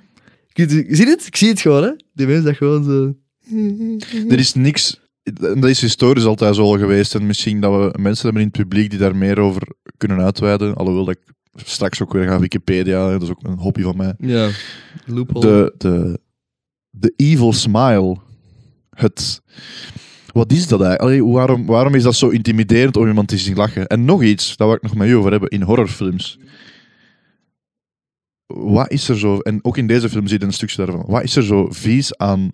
[0.53, 1.27] Je, je ziet het?
[1.27, 1.91] Ik zie het gewoon, hè.
[2.13, 3.15] Die mensen dat gewoon zo...
[4.29, 4.99] Er is niks...
[5.23, 7.15] Dat is historisch altijd zo al geweest.
[7.15, 10.75] En misschien dat we mensen hebben in het publiek die daar meer over kunnen uitweiden.
[10.75, 11.33] Alhoewel dat ik
[11.65, 13.11] straks ook weer ga Wikipedia.
[13.11, 14.13] Dat is ook een hobby van mij.
[14.17, 14.49] Ja,
[15.05, 15.45] loophole.
[15.45, 16.19] De, de,
[16.89, 18.17] de evil smile.
[18.95, 19.41] Het...
[20.33, 21.21] Wat is dat eigenlijk?
[21.21, 23.87] Allee, waarom, waarom is dat zo intimiderend om iemand te zien lachen?
[23.87, 26.39] En nog iets, daar wil ik nog met u over hebben, in horrorfilms.
[28.45, 31.23] Wat is er zo, en ook in deze film zie je een stukje daarvan, wat
[31.23, 32.49] is er zo vies aan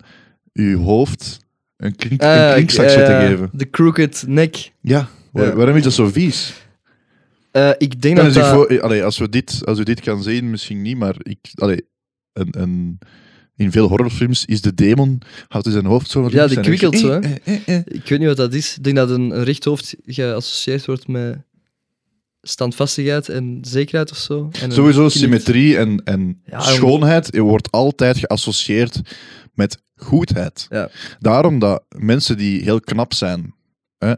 [0.53, 1.39] uw hoofd
[1.77, 3.49] een, klink, een eh, te geven?
[3.53, 4.71] De crooked neck.
[4.81, 5.55] Ja, waar- Ja.
[5.55, 6.53] waarom is dat zo vies?
[7.51, 8.53] Eh, ik denk dat zich dat...
[8.53, 11.85] voor, allee, als, we dit, als u dit kan zien, misschien niet, maar ik, allee,
[12.33, 12.99] een, een,
[13.57, 17.19] in veel horrorfilms is de demon, houdt hij zijn hoofd zo Ja, die kwikkelt zo,
[17.19, 17.81] Eh, eh, eh.
[17.85, 18.75] Ik weet niet wat dat is.
[18.77, 21.37] Ik denk dat een, een recht hoofd geassocieerd wordt met
[22.41, 24.49] standvastigheid en zekerheid of zo.
[24.61, 29.01] En Sowieso symmetrie en, en Ja, schoonheid eh, wordt altijd geassocieerd
[29.53, 30.65] met goedheid.
[30.69, 30.89] Ja.
[31.19, 33.53] Daarom dat mensen die heel knap zijn,
[33.97, 34.13] hè,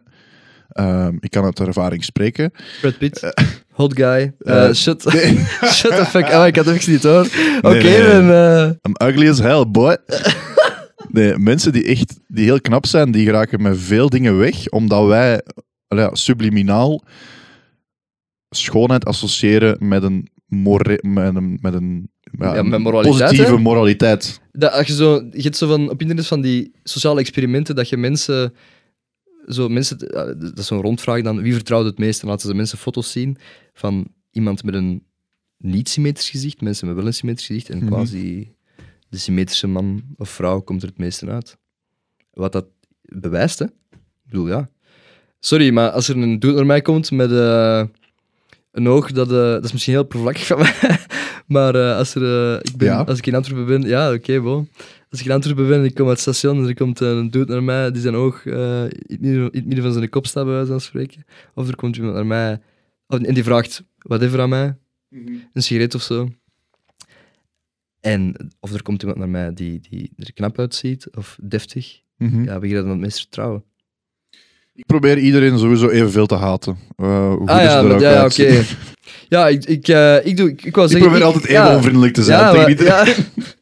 [0.69, 2.51] ehm, ik kan uit ervaring spreken,
[2.81, 3.33] Brad Pitt.
[3.71, 4.05] Hot guy.
[4.39, 5.37] eh, Eh, shut, nee.
[5.77, 6.45] shut the fuck up.
[6.45, 7.27] Ik had even niet hoor.
[7.61, 8.21] Oké, Nee, nee, nee.
[8.21, 8.31] dan...
[8.31, 9.97] eh, I'm ugly as hell, boy.
[11.11, 15.07] Nee, mensen die echt die heel knap zijn, die geraken met veel dingen weg, omdat
[15.07, 15.41] wij
[15.87, 17.03] ja, subliminaal
[18.49, 22.09] schoonheid associëren met een, more, met een, met een,
[22.39, 23.57] ja, Ja, met moraliteit, positieve hè?
[23.61, 24.39] moraliteit.
[24.51, 27.89] dat, als je, zo, je hebt zo van, op internet van die sociale experimenten dat
[27.89, 28.53] je mensen...
[29.49, 31.41] Zo mensen eh, dat is zo'n rondvraag dan.
[31.41, 32.21] Wie vertrouwt het meest?
[32.21, 33.37] Dan laten ze mensen foto's zien
[33.73, 35.03] van iemand met een
[35.57, 37.69] niet-symmetrisch gezicht, mensen met wel een symmetrisch gezicht.
[37.69, 37.87] En Mhm.
[37.87, 38.51] quasi
[39.09, 41.57] de symmetrische man of vrouw komt er het meeste uit.
[42.33, 42.65] Wat dat
[43.01, 43.65] bewijst, hè?
[43.65, 44.69] Ik bedoel, ja.
[45.39, 47.83] Sorry, maar als er een dude naar mij komt met eh,
[48.71, 50.73] een oog, dat, eh, dat is misschien heel oppervlakkig van mij.
[51.47, 53.01] maar als, er, ik ben, Ja.
[53.01, 54.69] als ik in Antwerpen ben, ja, oké, bon.
[55.09, 57.31] Als ik in Antwerpen ben en ik kom uit het station en er komt een
[57.31, 60.09] dude naar mij die zijn oog eh, in, het midden, in het midden van zijn
[60.09, 61.25] kop staat, bij wijze van spreken.
[61.53, 62.61] Of er komt iemand naar mij
[63.07, 64.77] en die vraagt whatever aan mij,
[65.53, 66.29] een sigaret of zo.
[67.99, 72.01] En of er komt iemand naar mij die, die er knap uitziet of deftig.
[72.17, 72.43] Mhm.
[72.43, 73.63] Ja, wie ga je dan het meest vertrouwen?
[74.79, 76.77] Ik probeer iedereen sowieso evenveel te haten.
[76.97, 78.61] Uh, hoe Ah is ja, maar- ja, oké.
[79.29, 81.09] Ja, ik, ik, eh, ik, doe, ik, ik wou Ik zeggen...
[81.09, 83.13] probeer altijd even ja, onvriendelijk te zijn ja, tegen iedereen.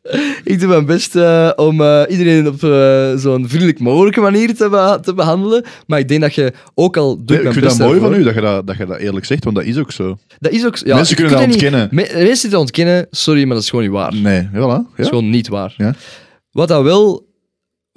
[0.53, 4.99] ik doe mijn best eh, om eh, iedereen op eh, zo'n vriendelijk mogelijke manier te,
[5.01, 5.65] te behandelen.
[5.88, 8.13] Maar ik denk dat je ook al doet Nee, ik mijn vind dat mooi van
[8.13, 10.18] u dat je dat, dat je dat eerlijk zegt, want dat is ook zo.
[10.39, 10.76] Dat is ook...
[10.78, 11.88] Ja, Mensen ik kunnen dat niet- ontkennen.
[11.91, 14.15] Me- mensen die dat ontkennen, sorry, maar dat is gewoon niet waar.
[14.15, 14.55] Nee, voilà.
[14.55, 15.74] Dat is gewoon niet waar.
[15.78, 15.93] Ja.
[16.51, 17.26] Wat dat wel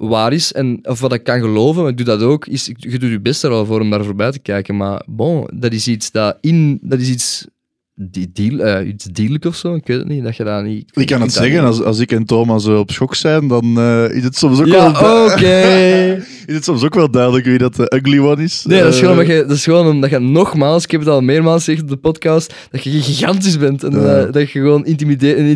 [0.08, 2.98] waar is, en, of wat ik kan geloven, maar ik doe dat ook, is je
[2.98, 4.76] doet je best er al voor om daar voorbij te kijken.
[4.76, 6.78] Maar bon, dat is iets dat in...
[6.82, 7.46] Dat is iets...
[7.94, 10.90] Die deal, eh, iets dierlijk of zo, ik weet het niet, dat je dat niet...
[10.96, 13.78] Ik kan het dat zeggen, als, als ik en Thomas eh, op schok zijn, dan
[13.78, 15.46] eh, is, het soms ook Ja, wel, oké.
[16.46, 18.64] is het soms ook wel duidelijk wie dat de ugly one is.
[18.64, 21.08] Nee, dat is, gewoon omdat je, dat is gewoon omdat je nogmaals, ik heb het
[21.08, 23.92] al meermaals gezegd op de podcast, dat je gigantisch bent en
[24.32, 25.46] dat je gewoon intimide een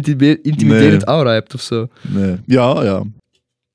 [0.43, 1.05] intimiderend Nee.
[1.05, 1.87] aura hebt of zo.
[2.03, 2.37] Nee.
[2.47, 3.03] Ja, ja.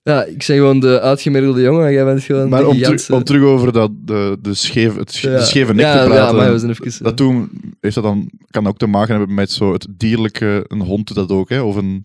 [0.10, 3.24] Ja, ik ben gewoon de uitgemiddelde jongen en jij bent gewoon Maar de om, om
[3.24, 5.38] terug over dat, de, de, scheef, het Ja.
[5.38, 6.36] de scheve nek ja, te praten.
[6.36, 7.04] Ja, maar we zijn even...
[7.04, 7.50] dat doen,
[7.82, 10.66] heeft dat dan, kan ook te maken hebben met zo het dierlijke.
[10.68, 11.62] Een hond doet dat ook, hè?
[11.62, 12.04] Of een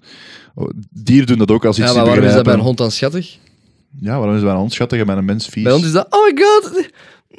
[0.55, 2.79] oh, dier doen dat ook als iets ja, maar waarom is dat bij een hond
[2.79, 3.37] dan schattig?
[4.01, 5.63] Ja, waarom is het bij een hond schattig en bij een mens vies?
[5.63, 6.89] Bij ons is dat, oh my god,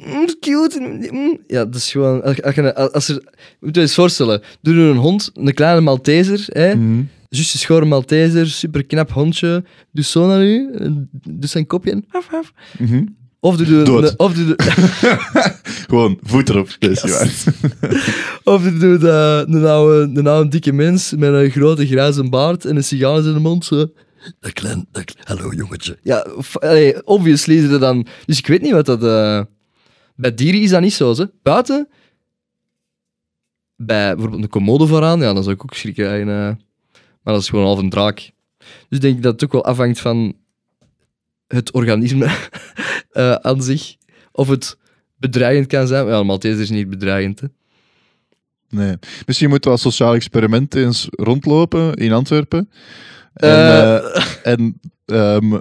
[0.06, 1.08] mm, cute.
[1.12, 1.38] mm.
[1.46, 2.22] Ja, dat is gewoon...
[2.22, 3.22] Als, als, je- als er,
[3.60, 7.02] moet je eens voorstellen, doe een hond, een kleine Malteser, hè, Mhm.
[7.28, 9.64] Een schone Malteser, super knap hondje.
[9.92, 10.70] Doe zo naar u,
[11.28, 12.52] doe zijn kopje en af, af.
[12.78, 13.04] Mhm.
[13.40, 14.16] Of doe de, Dood.
[14.16, 14.54] of doe de,
[15.88, 16.68] Gewoon voet erop.
[16.80, 17.32] Niet waar.
[18.54, 22.76] of doe de, een, oude, een oude dikke mens met een grote grijze baard en
[22.76, 23.64] een sigaar in zijn mond.
[23.64, 23.92] Zo.
[24.40, 25.98] Dat klein, dat, hallo jongetje.
[26.02, 28.06] Ja, of, allee, obviously is er dan...
[28.24, 29.04] Dus ik weet niet wat dat...
[29.04, 29.40] eh,
[30.16, 31.30] bij dieren is dat niet zo, ze.
[31.42, 31.88] Buiten,
[33.76, 36.10] bij bijvoorbeeld een commode vooraan, ja, dan zou ik ook schrikken.
[36.10, 36.65] En, eh,
[37.26, 38.30] maar dat is gewoon half een draak.
[38.58, 40.34] Dus ik denk dat het ook wel afhangt van
[41.46, 42.26] het organisme
[43.10, 43.96] eh, aan zich.
[44.32, 44.76] Of het
[45.16, 46.06] bedreigend kan zijn.
[46.06, 47.40] Ja, een Malteser is niet bedreigend.
[47.40, 47.46] Hè.
[48.68, 48.96] Nee.
[49.26, 52.70] Misschien moeten we als sociaal experiment eens rondlopen in Antwerpen.
[53.34, 53.94] En, Eh.
[53.96, 55.58] eh, en ehm,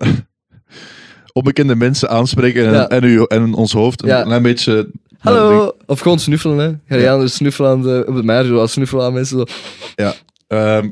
[1.33, 2.87] onbekende mensen aanspreken en, Ja.
[2.89, 4.23] en, u, en ons hoofd een Ja.
[4.23, 4.89] klein beetje...
[5.17, 5.75] Hallo!
[5.85, 6.67] Of gewoon snuffelen, hè.
[6.87, 7.13] Ga je Ja.
[7.13, 9.47] aan de snuffelen aan de, op de meijer, zoals snuffelen aan mensen.
[9.95, 10.11] Zo.
[10.47, 10.89] Ehm,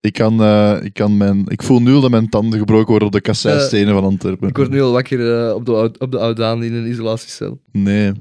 [0.00, 3.06] ik, kan, eh, ik, kan mijn, ik voel nu al dat mijn tanden gebroken worden
[3.08, 4.48] op de kasseistenen van Antwerpen.
[4.48, 7.60] Ik word nu al wakker eh, op de, op de Oudaan in een isolatiecel.
[7.72, 8.12] Nee.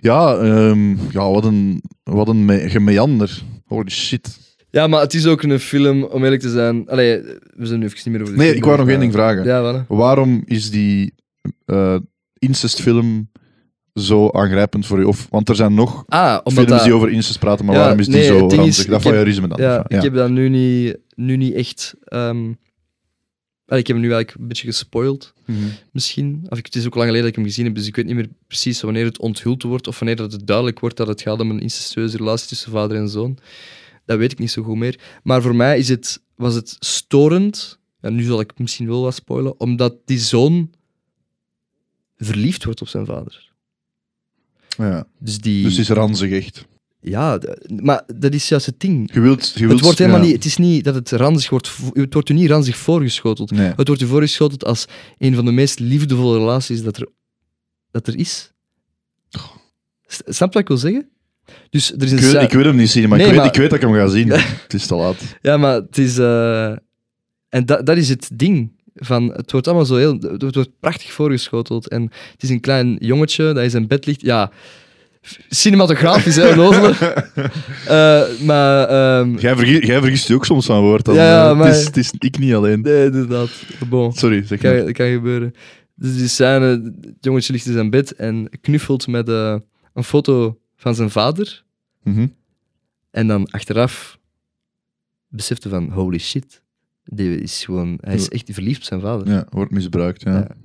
[0.00, 3.42] Ja, ehm, ja wat een, wat een me- gemeander.
[3.66, 4.40] Holy shit.
[4.70, 6.88] Ja, maar het is ook een film, om eerlijk te zijn.
[6.88, 7.20] Allee,
[7.56, 9.12] we zijn nu even niet meer over de Nee, film ik wou nog één ding
[9.12, 9.44] vragen.
[9.44, 9.84] Ja?
[9.88, 11.14] Waarom is die
[11.64, 11.96] eh,
[12.38, 13.30] incestfilm
[13.94, 15.04] zo aangrijpend voor u?
[15.04, 16.84] Of, want er zijn nog Ah, films dat...
[16.84, 18.86] die over incest praten, maar Ja, waarom is die zo ranzig?
[18.86, 19.60] Dat voyeurisme dan.
[19.60, 21.94] Ja, of- ik heb dat nu niet, nu niet echt...
[22.04, 22.50] ehm,
[23.66, 25.58] ik heb hem nu eigenlijk een beetje gespoild, Mhm.
[25.92, 26.46] misschien.
[26.48, 28.14] Of het is ook lang geleden dat ik hem gezien heb, dus ik weet niet
[28.14, 31.40] meer precies wanneer het onthuld wordt of wanneer dat het duidelijk wordt dat het gaat
[31.40, 33.38] om een incestueuze relatie tussen vader en zoon.
[34.04, 35.00] Dat weet ik niet zo goed meer.
[35.22, 39.14] Maar voor mij is het, was het storend, en nu zal ik misschien wel wat
[39.14, 40.70] spoilen, omdat die zoon
[42.16, 43.51] verliefd wordt op zijn vader.
[44.76, 45.04] Ja.
[45.18, 45.62] Dus die...
[45.62, 46.66] Dus het is ranzig echt.
[47.00, 47.38] Ja,
[47.82, 49.10] maar dat is juist het ding.
[49.14, 49.52] Je wilt...
[49.54, 50.26] Je wilt Het, wordt helemaal ja.
[50.26, 51.72] niet, het is niet dat het ranzig wordt...
[51.92, 53.50] Het wordt u niet ranzig voorgeschoteld.
[53.50, 53.72] Nee.
[53.76, 54.84] Het wordt u voorgeschoteld als
[55.18, 57.08] een van de meest liefdevolle relaties dat er,
[57.90, 58.52] dat er is.
[60.06, 61.08] Snap je wat ik wil zeggen?
[61.70, 63.50] Dus er is een Ik, ik wil hem niet zien, maar, Nee, ik, weet, maar-
[63.52, 64.28] ik weet dat ik hem ga zien.
[64.62, 65.16] Het is te laat.
[65.42, 66.18] Ja, maar het is...
[66.18, 66.70] eh,
[67.48, 68.70] En dat, dat is het ding.
[68.94, 70.12] Van, het wordt allemaal zo heel...
[70.20, 71.88] Het wordt prachtig voorgeschoteld.
[71.88, 74.20] En het is een klein jongetje dat in zijn bed ligt.
[74.20, 74.50] Ja,
[75.48, 76.50] cinematografisch, hè.
[77.86, 78.88] Eh, maar...
[78.88, 81.04] ehm, Jij, vergis, jij vergist je ook soms van woord.
[81.04, 82.80] Dan, Ja, maar- het, is, het is ik niet alleen.
[82.80, 83.50] nee, inderdaad.
[83.88, 84.12] Bon.
[84.12, 85.54] Sorry, zeg kan, dat kan gebeuren.
[85.94, 89.56] Dus die scène, het jongetje ligt in zijn bed en knuffelt met eh,
[89.94, 91.62] een foto van zijn vader.
[92.02, 92.26] Mhm.
[93.10, 94.18] En dan achteraf
[95.28, 96.62] besefte van, holy shit.
[97.04, 99.28] Die is gewoon, hij is echt verliefd op zijn vader.
[99.28, 100.38] Ja, wordt misbruikt, ja.
[100.38, 100.56] Ja.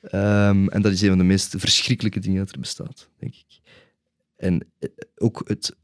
[0.00, 3.60] Ehm, en dat is een van de meest verschrikkelijke dingen dat er bestaat, denk ik.
[4.36, 5.76] En eh, ook het...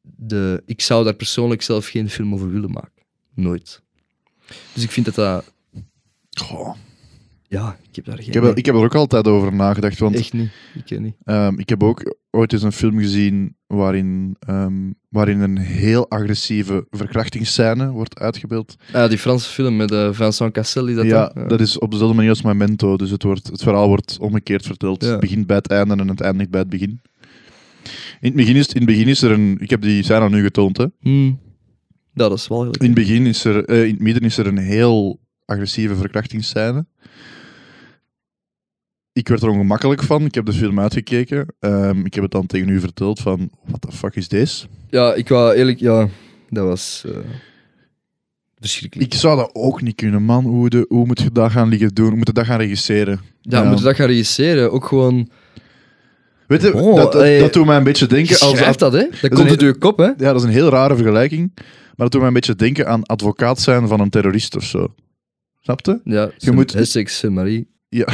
[0.00, 3.02] De, ik zou daar persoonlijk zelf geen film over willen maken.
[3.34, 3.82] Nooit.
[4.72, 5.52] Dus ik vind dat dat...
[6.30, 6.76] Goh.
[7.48, 8.26] Ja, ik heb daar geen...
[8.26, 10.50] Ik, heb er, ik heb er ook altijd over nagedacht, want Echt niet.
[10.74, 11.14] Ik ken niet.
[11.24, 16.86] Ehm, ik heb ook ooit eens een film gezien waarin, ehm, waarin een heel agressieve
[16.90, 18.76] verkrachtingsscène wordt uitgebeeld.
[18.92, 21.48] Ah, die Franse film met eh, Vincent Cassel, is dat ja, dan?
[21.48, 22.96] dat is op dezelfde manier als Memento.
[22.96, 25.04] Dus het, wordt, het verhaal wordt omgekeerd verteld.
[25.04, 25.10] Ja.
[25.10, 27.00] Het begint bij het einde en het eindigt bij het begin.
[28.20, 29.56] In het begin is, in het begin is er een...
[29.60, 30.86] Ik heb die scène nu getoond, hè.
[31.00, 31.38] Hmm.
[32.14, 32.64] Ja, dat is wel.
[32.64, 33.64] In het begin is er...
[33.64, 36.86] eh, in het midden is er een heel agressieve verkrachtingsscène.
[39.16, 40.24] Ik werd er ongemakkelijk van.
[40.24, 41.46] Ik heb de film uitgekeken.
[41.60, 44.66] Ehm, ik heb het dan tegen u verteld van, what the fuck is deze?
[44.90, 45.78] Ja, ik wou eerlijk...
[45.80, 46.08] Ja,
[46.50, 47.02] dat was...
[47.06, 47.12] eh,
[48.58, 49.12] verschrikkelijk.
[49.12, 50.44] Ik zou dat ook niet kunnen, man.
[50.44, 52.06] Hoe, de, hoe moet je dat gaan liggen doen?
[52.08, 53.20] Hoe moet je dat gaan regisseren?
[53.40, 53.60] ja, ja.
[53.62, 54.72] we moeten dat gaan regisseren.
[54.72, 55.28] Ook gewoon...
[56.46, 58.38] Weet je, Oh, dat, dat, dat doet mij een beetje denken...
[58.38, 59.06] Als, Schrijf dat, hè.
[59.20, 60.04] Dat komt uit heel- je kop, hè.
[60.04, 61.52] Ja, dat is een heel rare vergelijking.
[61.56, 61.64] Maar
[61.96, 64.94] dat doet mij een beetje denken aan advocaat zijn van een terrorist of zo.
[65.60, 66.00] Snap je?
[66.04, 67.68] Ja, Je moet- Essex, Marie.
[67.88, 68.06] Ja.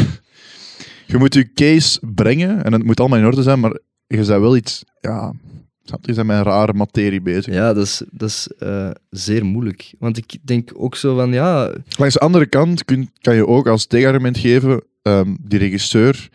[1.06, 4.26] Je moet je case brengen en het moet allemaal in orde zijn, maar je bent
[4.28, 4.84] wel iets...
[5.00, 5.32] Ja,
[5.82, 6.14] snap je?
[6.14, 7.54] Bent met een rare materie bezig.
[7.54, 9.94] Ja, dat is, dat is eh, zeer moeilijk.
[9.98, 11.72] Want ik denk ook zo van, ja...
[11.96, 16.28] Langs de andere kant kun, kan je ook als tegenargument geven, ehm, die regisseur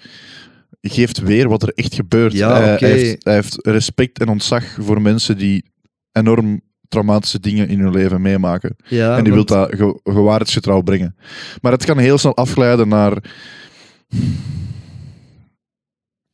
[0.82, 2.34] geeft weer wat er echt gebeurt.
[2.34, 5.66] Ja, hij, heeft, hij heeft respect en ontzag voor mensen die
[6.12, 8.76] enorm traumatische dingen in hun leven meemaken.
[8.88, 11.16] ja en die wil want- dat ge, gewaarheidsgetrouw brengen.
[11.62, 13.18] Maar het kan heel snel afglijden naar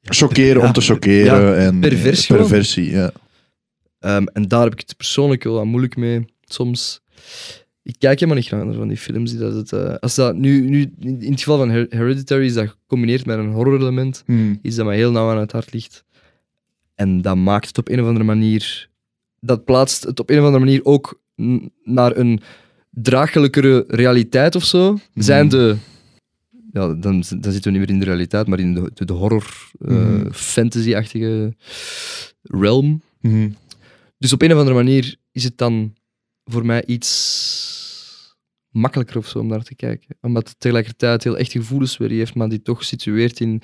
[0.01, 1.79] chockeren ja, om te chockeren en
[2.25, 2.37] gewoon.
[2.37, 2.91] perversie.
[2.91, 3.11] Ja.
[3.99, 6.25] Ehm, en daar heb ik het persoonlijk wel wat moeilijk mee.
[6.41, 7.01] Soms.
[7.83, 9.31] Ik kijk helemaal niet graag naar van die films.
[9.31, 12.53] Die dat het, eh, als dat nu, nu, in het geval van Her- Hereditary is
[12.53, 14.59] dat gecombineerd met een horrorelement, Hmm.
[14.61, 16.03] iets dat mij heel nauw aan het hart ligt.
[16.95, 18.89] En dat maakt het op een of andere manier.
[19.39, 21.21] Dat plaatst het op een of andere manier ook
[21.83, 22.41] naar een
[22.89, 24.97] draaglijkere realiteit of zo.
[25.15, 25.75] Zijn de.
[26.73, 26.99] Ja, dan,
[27.29, 30.31] dan zitten we niet meer in de realiteit, maar in de, de, horror, eh, Mhm.
[30.31, 31.53] fantasy-achtige
[32.41, 33.01] realm.
[33.21, 33.49] Mhm.
[34.17, 35.93] Dus op een of andere manier is het dan
[36.43, 38.35] voor mij iets
[38.69, 40.15] makkelijker of zo om naar te kijken.
[40.21, 43.61] Omdat het tegelijkertijd heel echte gevoelens weer heeft, maar die toch situeert in,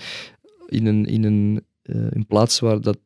[0.68, 2.98] in een, in een, eh, een plaats waar dat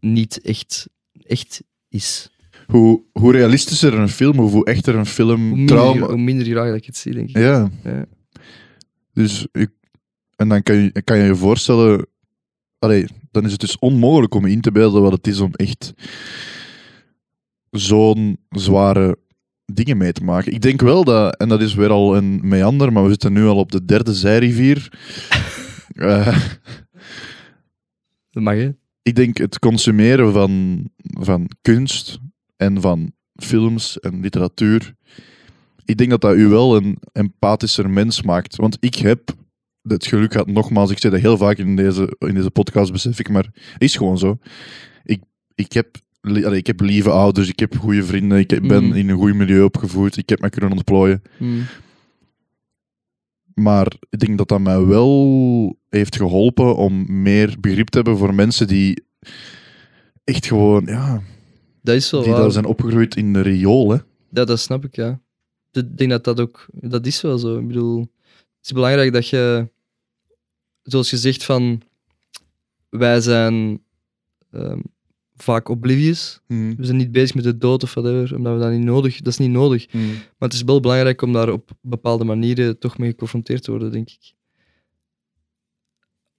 [0.00, 0.88] niet echt,
[1.22, 2.30] echt is.
[2.66, 6.06] Hoe, hoe realistischer een film, of hoe echter een Hoe film minder, trauma...
[6.06, 7.36] hoe minder graag dat ik het zie, denk ik.
[7.36, 8.06] Ja, Ja.
[9.14, 9.70] Dus ik,
[10.36, 12.06] en dan kan je kan je, je voorstellen,
[12.78, 15.52] allee, dan is het dus onmogelijk om je in te beelden wat het is om
[15.52, 15.92] echt
[17.70, 19.18] zo'n zware
[19.64, 20.52] dingen mee te maken.
[20.52, 23.44] Ik denk wel dat, en dat is weer al een meander, maar we zitten nu
[23.44, 24.88] al op de derde zijrivier.
[25.94, 26.38] Eh,
[28.30, 28.70] Dat mag, hè?
[29.02, 32.18] ik denk het consumeren van, van kunst
[32.56, 34.94] en van films en literatuur.
[35.84, 38.56] Ik denk dat dat u wel een empathischer mens maakt.
[38.56, 39.30] Want ik heb
[39.82, 43.18] het geluk gehad, nogmaals, ik zeg dat heel vaak in deze, in deze podcast, besef
[43.18, 44.38] ik, maar het is gewoon zo.
[45.04, 45.22] Ik,
[45.54, 48.96] ik, heb, allee, ik heb lieve ouders, ik heb goede vrienden, ik heb- ben Mhm.
[48.96, 51.22] in een goed milieu opgevoed, ik heb me kunnen ontplooien.
[51.36, 51.62] Hmm.
[53.54, 58.34] Maar ik denk dat dat mij wel heeft geholpen om meer begrip te hebben voor
[58.34, 59.04] mensen die
[60.24, 61.22] echt gewoon, ja,
[61.82, 62.40] Dat is wel die waar.
[62.40, 63.90] daar zijn opgegroeid in de riool.
[63.90, 63.98] Hè.
[64.30, 65.20] Ja, dat snap ik, ja.
[65.76, 66.66] Ik denk dat dat ook...
[66.72, 67.58] Dat is wel zo.
[67.58, 68.00] Ik bedoel,
[68.30, 69.68] het is belangrijk dat je...
[70.82, 71.82] Zoals je zegt van...
[72.88, 73.82] Wij zijn
[74.50, 74.80] ehm,
[75.36, 76.40] vaak oblivious.
[76.46, 79.16] We zijn niet bezig met de dood of whatever, omdat we dat niet nodig...
[79.16, 79.92] Dat is niet nodig.
[79.92, 83.92] Maar het is wel belangrijk om daar op bepaalde manieren toch mee geconfronteerd te worden,
[83.92, 84.32] denk ik.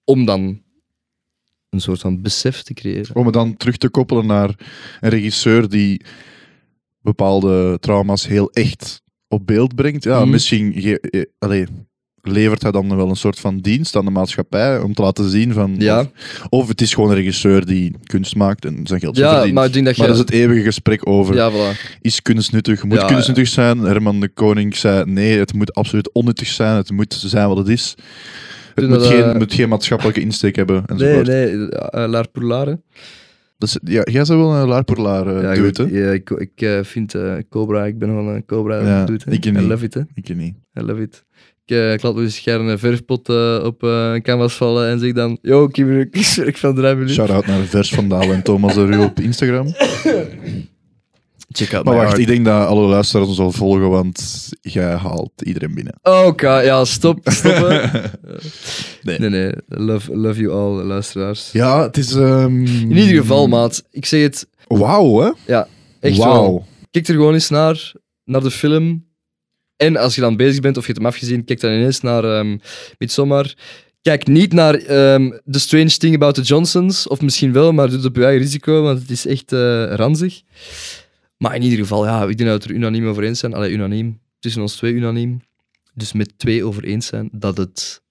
[0.04, 0.62] Om dan
[1.70, 3.16] een soort van besef te creëren.
[3.16, 4.50] Om het dan terug te koppelen naar
[5.00, 6.06] een regisseur die
[7.02, 10.04] bepaalde trauma's heel echt op beeld brengt.
[10.04, 10.30] Ja, Mhm.
[10.30, 11.66] misschien ge- eh, allee,
[12.22, 15.54] levert hij dan wel een soort van dienst aan de maatschappij om te laten zien
[15.54, 15.76] van...
[15.78, 16.00] Ja.
[16.00, 16.10] Of,
[16.50, 19.54] of het is gewoon een regisseur die kunst maakt en zijn geld Ja, verdient.
[19.54, 20.02] maar ik denk dat je...
[20.02, 22.00] Maar dat is het eeuwige gesprek over, Ja, voilà.
[22.02, 23.80] is kunst nuttig, moet Ja, kunst nuttig zijn?
[23.80, 27.68] Herman de Koning zei, nee, het moet absoluut onnuttig zijn, het moet zijn wat het
[27.68, 27.96] is.
[28.76, 31.28] Het moet, dat, geen, eh, moet geen maatschappelijke insteek hebben, Nee, enzovoort.
[31.28, 31.68] nee, uh,
[32.08, 32.26] laar
[33.66, 35.84] is, ja, jij zou wel een laar laar eh, Ja, dude, goed, hè?
[35.84, 39.32] ja, ik, ik eh, vind eh, Cobra, ik ben wel een Cobra Ja, dude, hè.
[39.32, 40.02] ik I love it, hè.
[40.14, 40.56] Ik niet.
[40.80, 41.26] I love it.
[41.66, 45.00] Ik, eh, ik laat wel eens gerne een verfpot eh, op een canvas vallen en
[45.00, 47.16] zeg dan, yo, ik heb een van drie minuten.
[47.16, 49.68] Shout-out naar Vers van Daal en Thomas de Ruw op Instagram.
[51.56, 52.18] Check out Maar wacht, art.
[52.20, 56.00] ik denk dat alle luisteraars ons al volgen, want jij haalt iedereen binnen.
[56.04, 57.92] Oh, Oké, ja, stop, stoppen.
[59.02, 59.20] Nee.
[59.20, 61.50] nee, nee, love, love you all, luisteraars.
[61.52, 62.14] Ja, het is...
[62.14, 65.56] ehm, In ieder geval, maat, ik zeg het Wauw, hè?
[66.00, 66.32] echt Wauw.
[66.42, 66.66] wel.
[66.92, 67.92] Kijk er gewoon eens naar,
[68.24, 69.06] naar de film.
[69.78, 72.24] En als je dan bezig bent of je hebt hem afgezien, kijk dan ineens naar
[72.24, 72.58] ehm
[72.98, 73.54] Midsommar.
[74.02, 77.98] Kijk niet naar ehm The Strange Thing About the Johnsons, of misschien wel, maar doe
[77.98, 80.42] het op je eigen risico, want het is echt eh, ranzig.
[81.38, 83.54] Maar in ieder geval, ja, ik denk dat we het er unaniem over eens zijn.
[83.54, 84.20] Allee, unaniem.
[84.40, 85.42] Tussen ons twee unaniem.
[85.94, 88.02] Dus met twee over eens zijn dat het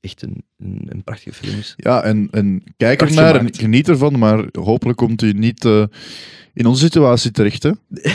[0.00, 1.74] echt een, een, een prachtige film is.
[1.76, 5.84] Ja, en, en kijk Prachtig ernaar en geniet ervan, maar hopelijk komt u niet eh,
[6.54, 7.70] in onze situatie terecht, hè?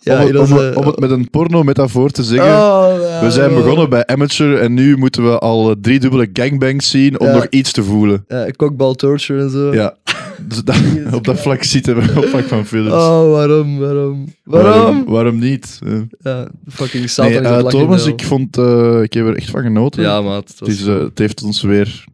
[0.00, 2.48] Ja, om, het- om, onze- het- om het met een porno-metafoor te zeggen.
[2.52, 3.56] Oh, we zijn oh.
[3.56, 7.32] begonnen bij amateur en nu moeten we al eh, drie dubbele gangbangs zien om Ja.
[7.34, 8.24] nog iets te voelen.
[8.28, 9.74] Ja, cockball torture en zo.
[9.74, 9.96] Ja.
[10.44, 10.76] Dus dat-
[11.18, 12.92] op dat vlak zitten we op vlak van films.
[12.92, 15.04] Oh, waarom, waarom, waarom?
[15.04, 15.78] Waarom niet?
[16.18, 20.02] Ja, fucking Satan Nee, lachen Thomas, ik, vond, eh, ik heb er echt van genoten.
[20.02, 20.54] Ja, maat.
[20.58, 22.04] Het, is, eh, het heeft ons weer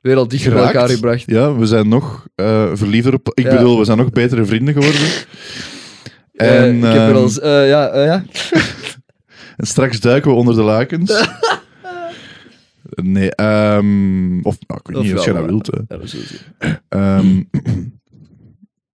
[0.00, 1.22] weer al dichter bij elkaar gebracht.
[1.26, 2.26] Ja, we zijn nog
[2.74, 3.30] verliefder op...
[3.34, 3.56] Ik Ja.
[3.56, 5.00] bedoel, we zijn nog betere vrienden geworden.
[6.36, 7.40] En, ik heb er ehm, al...
[7.48, 8.24] ja, ja.
[9.56, 11.28] En straks duiken we onder de lakens.
[13.02, 15.66] Nee, ehm of nou, ik weet Of niet als ja, jij dat maar- wilt.
[15.66, 16.68] hè.
[16.68, 16.82] Ja.
[16.88, 17.42] Ehm,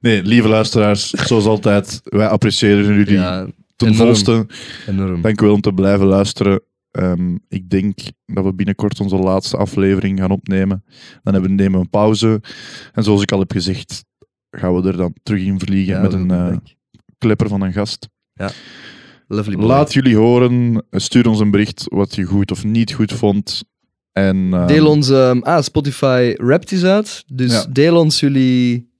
[0.00, 3.46] nee, lieve luisteraars, zoals altijd, wij appreciëren jullie Ja,
[3.76, 4.06] ten enorm.
[4.06, 4.46] volste.
[4.86, 5.22] enorm.
[5.22, 6.60] Dank u wel om te blijven luisteren.
[6.90, 10.84] Ehm, ik denk dat we binnenkort onze laatste aflevering gaan opnemen.
[11.22, 12.40] Dan hebben we, nemen we een pauze.
[12.92, 14.04] En zoals ik al heb gezegd,
[14.50, 16.56] gaan we er dan terug in vliegen Ja, met dat een eh,
[17.18, 18.08] klepper van een gast.
[19.32, 19.66] Lovely boy.
[19.66, 20.84] Laat jullie horen.
[20.90, 23.64] Stuur ons een bericht wat je goed of niet goed vond.
[24.12, 25.10] En, ehm, Deel ons...
[25.10, 27.24] ehm, ah, Spotify rapt is uit.
[27.26, 27.66] Dus Ja.
[27.72, 28.90] deel ons jullie...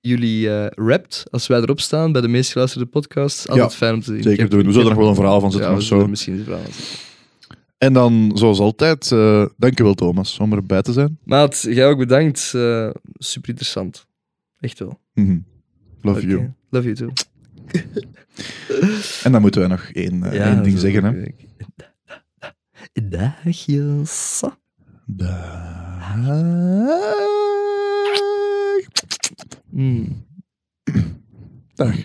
[0.00, 3.48] Jullie eh rapt, als wij erop staan bij de meest geluisterde podcasts.
[3.48, 4.22] Altijd Ja, fijn om te zien.
[4.22, 4.64] Zeker doen.
[4.66, 6.06] We zullen er nog wel een verhaal van zetten Ja, of zo.
[6.06, 6.98] misschien een verhaal van zetten.
[7.78, 11.18] En dan, zoals altijd, eh dankjewel Thomas om erbij te zijn.
[11.24, 12.52] Maat, jij ook bedankt.
[12.54, 14.06] Eh, super interessant.
[14.60, 15.00] Echt wel.
[15.14, 15.38] Mhm.
[16.02, 16.52] Love you.
[16.70, 17.12] Love you too.
[19.22, 21.04] En dan moeten wij nog één, eh, één ding zeggen.
[21.04, 21.24] Hè.
[23.08, 24.42] Dagjes.
[25.06, 26.16] Dag.
[29.70, 30.26] Mm.
[31.74, 31.96] Dag.